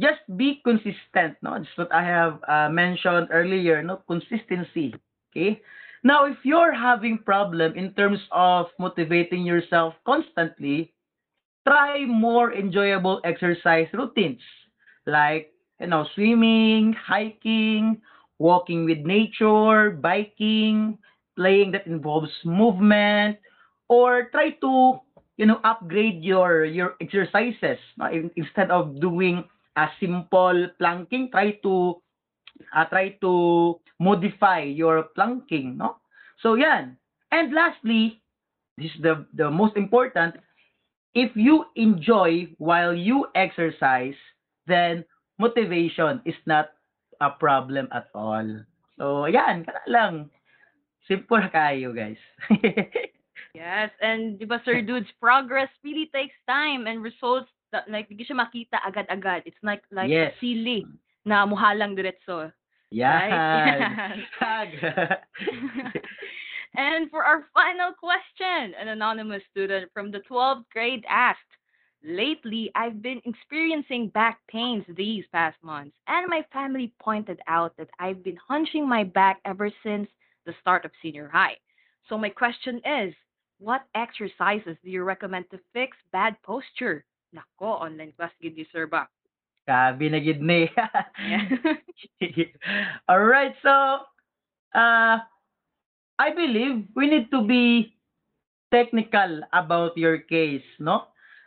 Just 0.00 0.18
be 0.36 0.60
consistent, 0.64 1.38
no? 1.40 1.54
That's 1.54 1.70
what 1.76 1.94
I 1.94 2.02
have 2.02 2.40
uh, 2.48 2.68
mentioned 2.68 3.28
earlier, 3.30 3.80
no? 3.82 4.02
Consistency, 4.08 4.94
okay? 5.30 5.62
Now, 6.04 6.26
if 6.26 6.36
you're 6.44 6.72
having 6.76 7.18
problem 7.18 7.74
in 7.74 7.94
terms 7.94 8.20
of 8.30 8.66
motivating 8.78 9.44
yourself 9.44 9.94
constantly, 10.04 10.92
try 11.66 12.04
more 12.04 12.52
enjoyable 12.52 13.20
exercise 13.24 13.88
routines 13.92 14.42
like 15.06 15.52
you 15.80 15.88
know 15.88 16.06
swimming, 16.14 16.92
hiking, 16.92 18.02
walking 18.38 18.84
with 18.84 19.00
nature, 19.00 19.90
biking, 19.96 20.98
playing 21.36 21.72
that 21.72 21.86
involves 21.86 22.30
movement, 22.44 23.38
or 23.88 24.28
try 24.30 24.50
to 24.60 25.00
you 25.36 25.46
know 25.46 25.60
upgrade 25.64 26.22
your 26.22 26.64
your 26.64 26.96
exercises. 27.00 27.80
Instead 28.36 28.70
of 28.70 29.00
doing 29.00 29.44
a 29.76 29.88
simple 29.98 30.68
planking 30.78 31.30
try 31.32 31.52
to 31.64 31.96
uh, 32.74 32.84
try 32.86 33.16
to 33.20 33.78
modify 34.00 34.60
your 34.62 35.02
planking 35.14 35.76
no? 35.78 35.96
So 36.42 36.54
yan. 36.54 36.96
And 37.30 37.52
lastly 37.54 38.20
this 38.78 38.90
is 38.94 39.02
the 39.02 39.26
the 39.34 39.50
most 39.50 39.76
important 39.76 40.36
if 41.14 41.30
you 41.34 41.66
enjoy 41.76 42.50
while 42.58 42.94
you 42.94 43.26
exercise 43.34 44.18
then 44.66 45.04
motivation 45.38 46.20
is 46.24 46.36
not 46.46 46.74
a 47.20 47.30
problem 47.30 47.88
at 47.92 48.08
all. 48.14 48.46
So 48.98 49.26
yan. 49.26 49.64
Kana 49.64 49.82
lang. 49.86 50.14
Simple 51.06 51.44
kayo 51.54 51.94
guys. 51.94 52.20
Yes, 53.54 53.94
and 54.02 54.34
di 54.34 54.50
ba 54.50 54.58
Sir 54.66 54.82
Dudes, 54.82 55.06
progress 55.22 55.70
really 55.86 56.10
takes 56.10 56.34
time 56.42 56.90
and 56.90 56.98
results 56.98 57.46
that, 57.70 57.86
like 57.86 58.10
di 58.10 58.26
siya 58.26 58.34
makita 58.34 58.82
agad-agad. 58.82 59.46
It's 59.46 59.62
like 59.62 59.86
like 59.94 60.10
Yes. 60.10 60.34
sili 60.42 60.82
na 61.24 61.46
muhalang 61.46 61.96
diretso. 61.96 62.52
yan 62.90 63.30
Right? 63.32 64.24
Tag. 64.38 64.68
and 66.76 67.10
for 67.10 67.24
our 67.24 67.44
final 67.52 67.92
question, 67.98 68.74
an 68.78 68.88
anonymous 68.88 69.42
student 69.50 69.90
from 69.92 70.10
the 70.10 70.20
12th 70.30 70.64
grade 70.72 71.04
asked, 71.08 71.40
Lately, 72.06 72.70
I've 72.74 73.00
been 73.00 73.22
experiencing 73.24 74.08
back 74.08 74.38
pains 74.48 74.84
these 74.94 75.24
past 75.32 75.56
months, 75.62 75.96
and 76.06 76.28
my 76.28 76.44
family 76.52 76.92
pointed 77.00 77.40
out 77.48 77.74
that 77.78 77.88
I've 77.98 78.22
been 78.22 78.36
hunching 78.36 78.86
my 78.86 79.04
back 79.04 79.40
ever 79.46 79.70
since 79.82 80.06
the 80.44 80.52
start 80.60 80.84
of 80.84 80.90
senior 81.00 81.28
high. 81.32 81.56
So, 82.10 82.18
my 82.18 82.28
question 82.28 82.82
is, 82.84 83.14
what 83.58 83.86
exercises 83.94 84.76
do 84.84 84.90
you 84.90 85.02
recommend 85.02 85.46
to 85.50 85.58
fix 85.72 85.96
bad 86.12 86.36
posture? 86.42 87.06
Nako, 87.34 87.80
online 87.80 88.12
class 88.12 88.32
gid 88.42 88.54
ni 88.54 88.66
sir? 88.70 88.86
Sabi 89.64 90.12
na 90.12 90.20
gid 90.20 90.44
ni. 90.44 90.68
All 93.08 93.24
right, 93.24 93.56
so 93.64 94.04
uh 94.76 95.24
I 96.18 96.30
believe 96.30 96.86
we 96.94 97.10
need 97.10 97.30
to 97.32 97.42
be 97.42 97.94
technical 98.72 99.42
about 99.52 99.96
your 99.96 100.18
case, 100.18 100.64
no? 100.78 101.06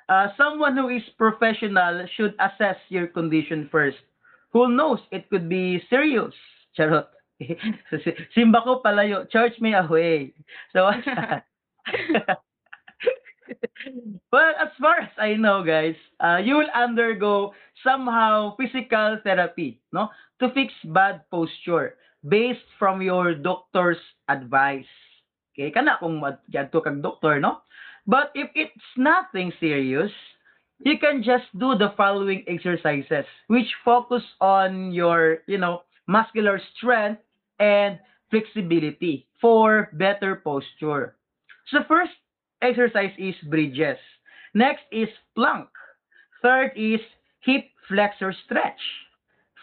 Uh, 0.09 0.27
someone 0.37 0.75
who 0.75 0.89
is 0.89 1.03
professional 1.17 2.05
should 2.15 2.33
assess 2.39 2.77
your 2.89 3.07
condition 3.07 3.67
first. 3.71 3.97
Who 4.53 4.71
knows, 4.71 4.99
it 5.11 5.29
could 5.29 5.49
be 5.49 5.83
serious. 5.89 6.33
Charot. 6.77 7.07
Simba 8.33 8.61
ko 8.63 8.81
palayo, 8.81 9.29
church 9.29 9.53
me 9.59 9.75
away. 9.75 10.33
So, 10.73 10.89
well, 14.31 14.53
as 14.59 14.69
far 14.79 14.99
as 15.01 15.09
I 15.17 15.33
know, 15.35 15.63
guys, 15.63 15.95
uh, 16.19 16.37
you 16.37 16.55
will 16.55 16.71
undergo 16.75 17.53
somehow 17.83 18.55
physical 18.57 19.17
therapy, 19.23 19.81
no, 19.91 20.09
to 20.39 20.49
fix 20.53 20.73
bad 20.85 21.23
posture 21.31 21.95
based 22.27 22.65
from 22.79 23.01
your 23.01 23.35
doctor's 23.35 24.01
advice. 24.29 24.89
Okay, 25.53 25.71
kana 25.71 25.97
kung 25.99 26.21
to 26.21 26.81
kag 26.81 27.01
doctor, 27.01 27.39
no? 27.39 27.61
But 28.05 28.31
if 28.35 28.49
it's 28.55 28.89
nothing 28.95 29.51
serious, 29.59 30.11
you 30.79 30.97
can 30.99 31.23
just 31.23 31.49
do 31.57 31.75
the 31.75 31.93
following 31.97 32.43
exercises, 32.47 33.25
which 33.47 33.67
focus 33.83 34.23
on 34.39 34.91
your, 34.93 35.39
you 35.47 35.57
know, 35.57 35.83
muscular 36.07 36.61
strength 36.77 37.21
and 37.59 37.99
flexibility 38.29 39.27
for 39.41 39.89
better 39.93 40.35
posture. 40.35 41.15
So 41.71 41.79
first 41.87 42.13
exercise 42.61 43.13
is 43.17 43.35
bridges. 43.49 43.97
Next 44.53 44.83
is 44.91 45.09
plank. 45.35 45.69
Third 46.41 46.71
is 46.75 47.01
hip 47.43 47.65
flexor 47.87 48.33
stretch. 48.45 48.79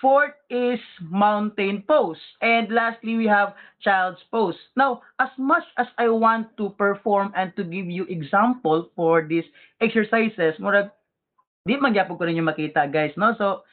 Fourth 0.01 0.37
is 0.51 0.81
mountain 1.01 1.83
pose. 1.89 2.21
And 2.43 2.69
lastly, 2.69 3.17
we 3.17 3.25
have 3.25 3.55
child's 3.81 4.21
pose. 4.31 4.59
Now, 4.77 5.01
as 5.19 5.33
much 5.39 5.65
as 5.79 5.87
I 5.97 6.09
want 6.09 6.57
to 6.59 6.77
perform 6.77 7.33
and 7.37 7.57
to 7.57 7.65
give 7.65 7.89
you 7.89 8.05
example 8.13 8.91
for 8.97 9.25
these 9.25 9.49
exercises, 9.81 10.61
murag, 10.61 10.93
di 11.65 11.81
magyapog 11.81 12.21
ko 12.21 12.29
ninyo 12.29 12.45
makita, 12.45 12.85
guys, 12.93 13.17
no? 13.17 13.33
So, 13.41 13.65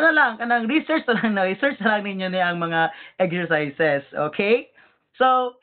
ano 0.00 0.08
lang, 0.08 0.40
kanang 0.40 0.72
research 0.72 1.04
na 1.04 1.20
lang 1.20 1.36
na, 1.36 1.44
research 1.44 1.76
na 1.84 1.98
lang 1.98 2.08
ninyo 2.08 2.32
na 2.32 2.48
ang 2.48 2.58
mga 2.64 2.80
exercises, 3.20 4.02
okay? 4.16 4.72
So, 5.20 5.60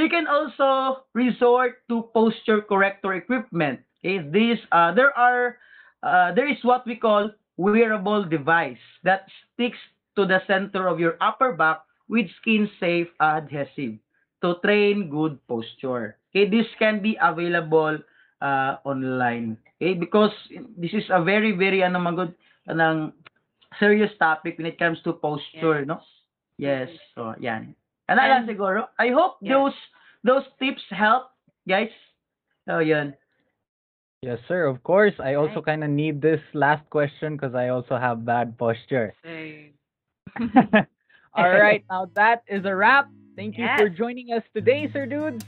you 0.00 0.08
can 0.08 0.26
also 0.26 1.04
resort 1.14 1.82
to 1.88 2.08
posture 2.14 2.60
corrector 2.60 3.14
equipment. 3.14 3.80
Okay, 4.00 4.24
these 4.24 4.58
uh, 4.72 4.92
there 4.92 5.12
are 5.16 5.58
uh, 6.02 6.32
there 6.32 6.48
is 6.48 6.58
what 6.62 6.86
we 6.86 6.96
call 6.96 7.30
wearable 7.56 8.24
device 8.24 8.80
that 9.04 9.28
sticks 9.52 9.78
to 10.16 10.24
the 10.24 10.40
center 10.46 10.88
of 10.88 10.98
your 10.98 11.16
upper 11.20 11.52
back 11.52 11.84
with 12.08 12.26
skin 12.40 12.68
safe 12.80 13.08
adhesive 13.20 14.00
to 14.40 14.56
train 14.64 15.10
good 15.10 15.36
posture. 15.46 16.16
Okay, 16.32 16.48
this 16.48 16.66
can 16.78 17.02
be 17.02 17.18
available 17.20 17.98
uh, 18.40 18.80
online. 18.84 19.58
Okay, 19.76 19.94
because 19.94 20.32
this 20.76 20.92
is 20.92 21.04
a 21.12 21.22
very 21.22 21.52
very 21.52 21.84
ano 21.84 22.00
magod 22.00 22.32
anang 22.68 23.12
serious 23.78 24.10
topic 24.18 24.58
when 24.58 24.66
it 24.66 24.78
comes 24.78 24.98
to 25.04 25.12
posture, 25.12 25.84
no? 25.84 26.00
Yes. 26.58 26.88
So, 27.14 27.34
yan. 27.40 27.74
Ano 28.10 28.18
lang 28.20 28.42
And- 28.44 28.50
siguro. 28.50 28.90
I 28.98 29.14
hope 29.14 29.38
Yeah. 29.40 29.54
those 29.54 29.78
those 30.26 30.44
tips 30.58 30.82
help, 30.90 31.30
guys. 31.64 31.94
So, 32.68 32.82
yun. 32.84 33.14
Yes, 34.20 34.36
sir. 34.50 34.66
Of 34.68 34.82
course. 34.84 35.16
I 35.16 35.40
also 35.40 35.64
Right. 35.64 35.72
kind 35.72 35.82
of 35.86 35.88
need 35.88 36.20
this 36.20 36.42
last 36.52 36.84
question 36.92 37.38
because 37.40 37.54
I 37.56 37.72
also 37.72 37.96
have 37.96 38.26
bad 38.26 38.58
posture. 38.60 39.14
Same. 39.24 39.72
All 41.38 41.48
right. 41.48 41.80
Now 41.88 42.10
that 42.18 42.44
is 42.50 42.66
a 42.68 42.74
wrap. 42.76 43.08
Thank 43.38 43.56
you 43.56 43.64
for 43.78 43.88
joining 43.88 44.34
us 44.36 44.44
today, 44.52 44.90
sir 44.92 45.06
dudes. 45.08 45.46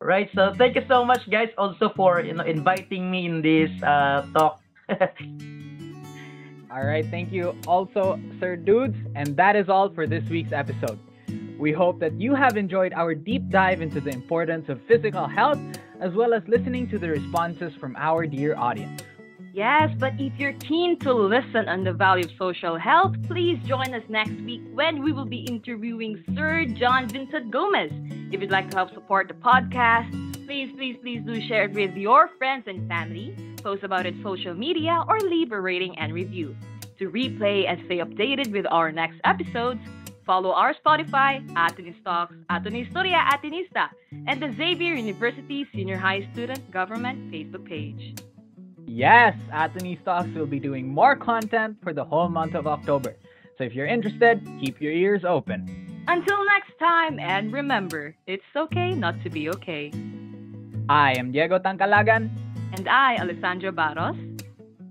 Right. 0.00 0.30
So, 0.36 0.54
thank 0.54 0.76
you 0.76 0.84
so 0.86 1.04
much, 1.04 1.26
guys, 1.28 1.50
also 1.58 1.90
for 1.96 2.20
you 2.20 2.32
know 2.32 2.44
inviting 2.44 3.10
me 3.10 3.26
in 3.26 3.42
this 3.42 3.72
uh, 3.82 4.22
talk. 4.36 4.60
All 6.72 6.84
right. 6.84 7.04
Thank 7.10 7.32
you 7.32 7.56
also, 7.66 8.20
sir 8.38 8.56
dudes. 8.56 8.96
And 9.14 9.36
that 9.36 9.56
is 9.56 9.68
all 9.68 9.90
for 9.90 10.06
this 10.06 10.28
week's 10.28 10.52
episode. 10.52 10.98
We 11.58 11.72
hope 11.72 12.00
that 12.00 12.18
you 12.18 12.34
have 12.34 12.56
enjoyed 12.56 12.92
our 12.94 13.14
deep 13.14 13.50
dive 13.50 13.82
into 13.82 14.00
the 14.00 14.10
importance 14.10 14.68
of 14.68 14.80
physical 14.88 15.26
health 15.26 15.58
as 16.00 16.14
well 16.14 16.32
as 16.32 16.42
listening 16.48 16.88
to 16.88 16.98
the 16.98 17.08
responses 17.08 17.74
from 17.78 17.94
our 17.96 18.26
dear 18.26 18.56
audience. 18.56 19.02
Yes, 19.52 19.90
but 19.98 20.14
if 20.18 20.32
you're 20.38 20.54
keen 20.54 20.98
to 21.00 21.12
listen 21.12 21.68
on 21.68 21.82
the 21.82 21.92
value 21.92 22.24
of 22.24 22.30
social 22.38 22.78
health, 22.78 23.16
please 23.26 23.58
join 23.66 23.92
us 23.94 24.04
next 24.08 24.40
week 24.42 24.62
when 24.72 25.02
we 25.02 25.12
will 25.12 25.24
be 25.24 25.40
interviewing 25.40 26.22
Sir 26.36 26.64
John 26.66 27.08
Vincent 27.08 27.50
Gomez. 27.50 27.90
If 28.32 28.40
you'd 28.40 28.52
like 28.52 28.70
to 28.70 28.76
help 28.76 28.94
support 28.94 29.26
the 29.26 29.34
podcast, 29.34 30.29
please, 30.50 30.72
please, 30.76 30.96
please 31.00 31.22
do 31.24 31.40
share 31.46 31.66
it 31.66 31.72
with 31.74 31.94
your 31.94 32.28
friends 32.36 32.64
and 32.66 32.88
family, 32.88 33.32
post 33.62 33.84
about 33.84 34.04
it 34.04 34.16
social 34.20 34.52
media, 34.52 35.04
or 35.06 35.20
leave 35.20 35.52
a 35.52 35.60
rating 35.60 35.96
and 35.96 36.12
review. 36.12 36.56
To 36.98 37.08
replay 37.08 37.68
and 37.70 37.80
stay 37.86 37.98
updated 37.98 38.50
with 38.50 38.66
our 38.68 38.90
next 38.90 39.20
episodes, 39.22 39.78
follow 40.26 40.50
our 40.50 40.74
Spotify, 40.74 41.48
Atunis 41.50 42.02
Talks, 42.02 42.34
Atunis 42.50 42.86
Historia 42.86 43.24
Atinista, 43.32 43.90
and 44.26 44.42
the 44.42 44.52
Xavier 44.56 44.94
University 44.94 45.68
Senior 45.72 45.96
High 45.96 46.28
Student 46.32 46.68
Government 46.72 47.30
Facebook 47.30 47.64
page. 47.64 48.16
Yes, 48.86 49.36
Anthony 49.52 50.00
Stocks 50.02 50.30
will 50.34 50.46
be 50.46 50.58
doing 50.58 50.88
more 50.88 51.14
content 51.14 51.76
for 51.80 51.92
the 51.92 52.04
whole 52.04 52.28
month 52.28 52.56
of 52.56 52.66
October. 52.66 53.14
So 53.56 53.62
if 53.62 53.72
you're 53.72 53.86
interested, 53.86 54.44
keep 54.60 54.80
your 54.80 54.90
ears 54.90 55.22
open. 55.24 56.02
Until 56.08 56.44
next 56.44 56.76
time, 56.80 57.20
and 57.20 57.52
remember, 57.52 58.16
it's 58.26 58.42
okay 58.56 58.94
not 58.94 59.14
to 59.22 59.30
be 59.30 59.48
okay. 59.50 59.92
I 60.90 61.14
am 61.16 61.30
Diego 61.30 61.60
Tangcalagan, 61.60 62.30
And 62.74 62.88
I, 62.88 63.14
Alessandra 63.14 63.70
Barros, 63.70 64.16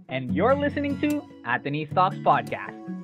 and 0.07 0.33
you're 0.33 0.55
listening 0.55 0.97
to 1.01 1.21
Anthony's 1.43 1.89
Talks 1.93 2.15
Podcast. 2.23 2.98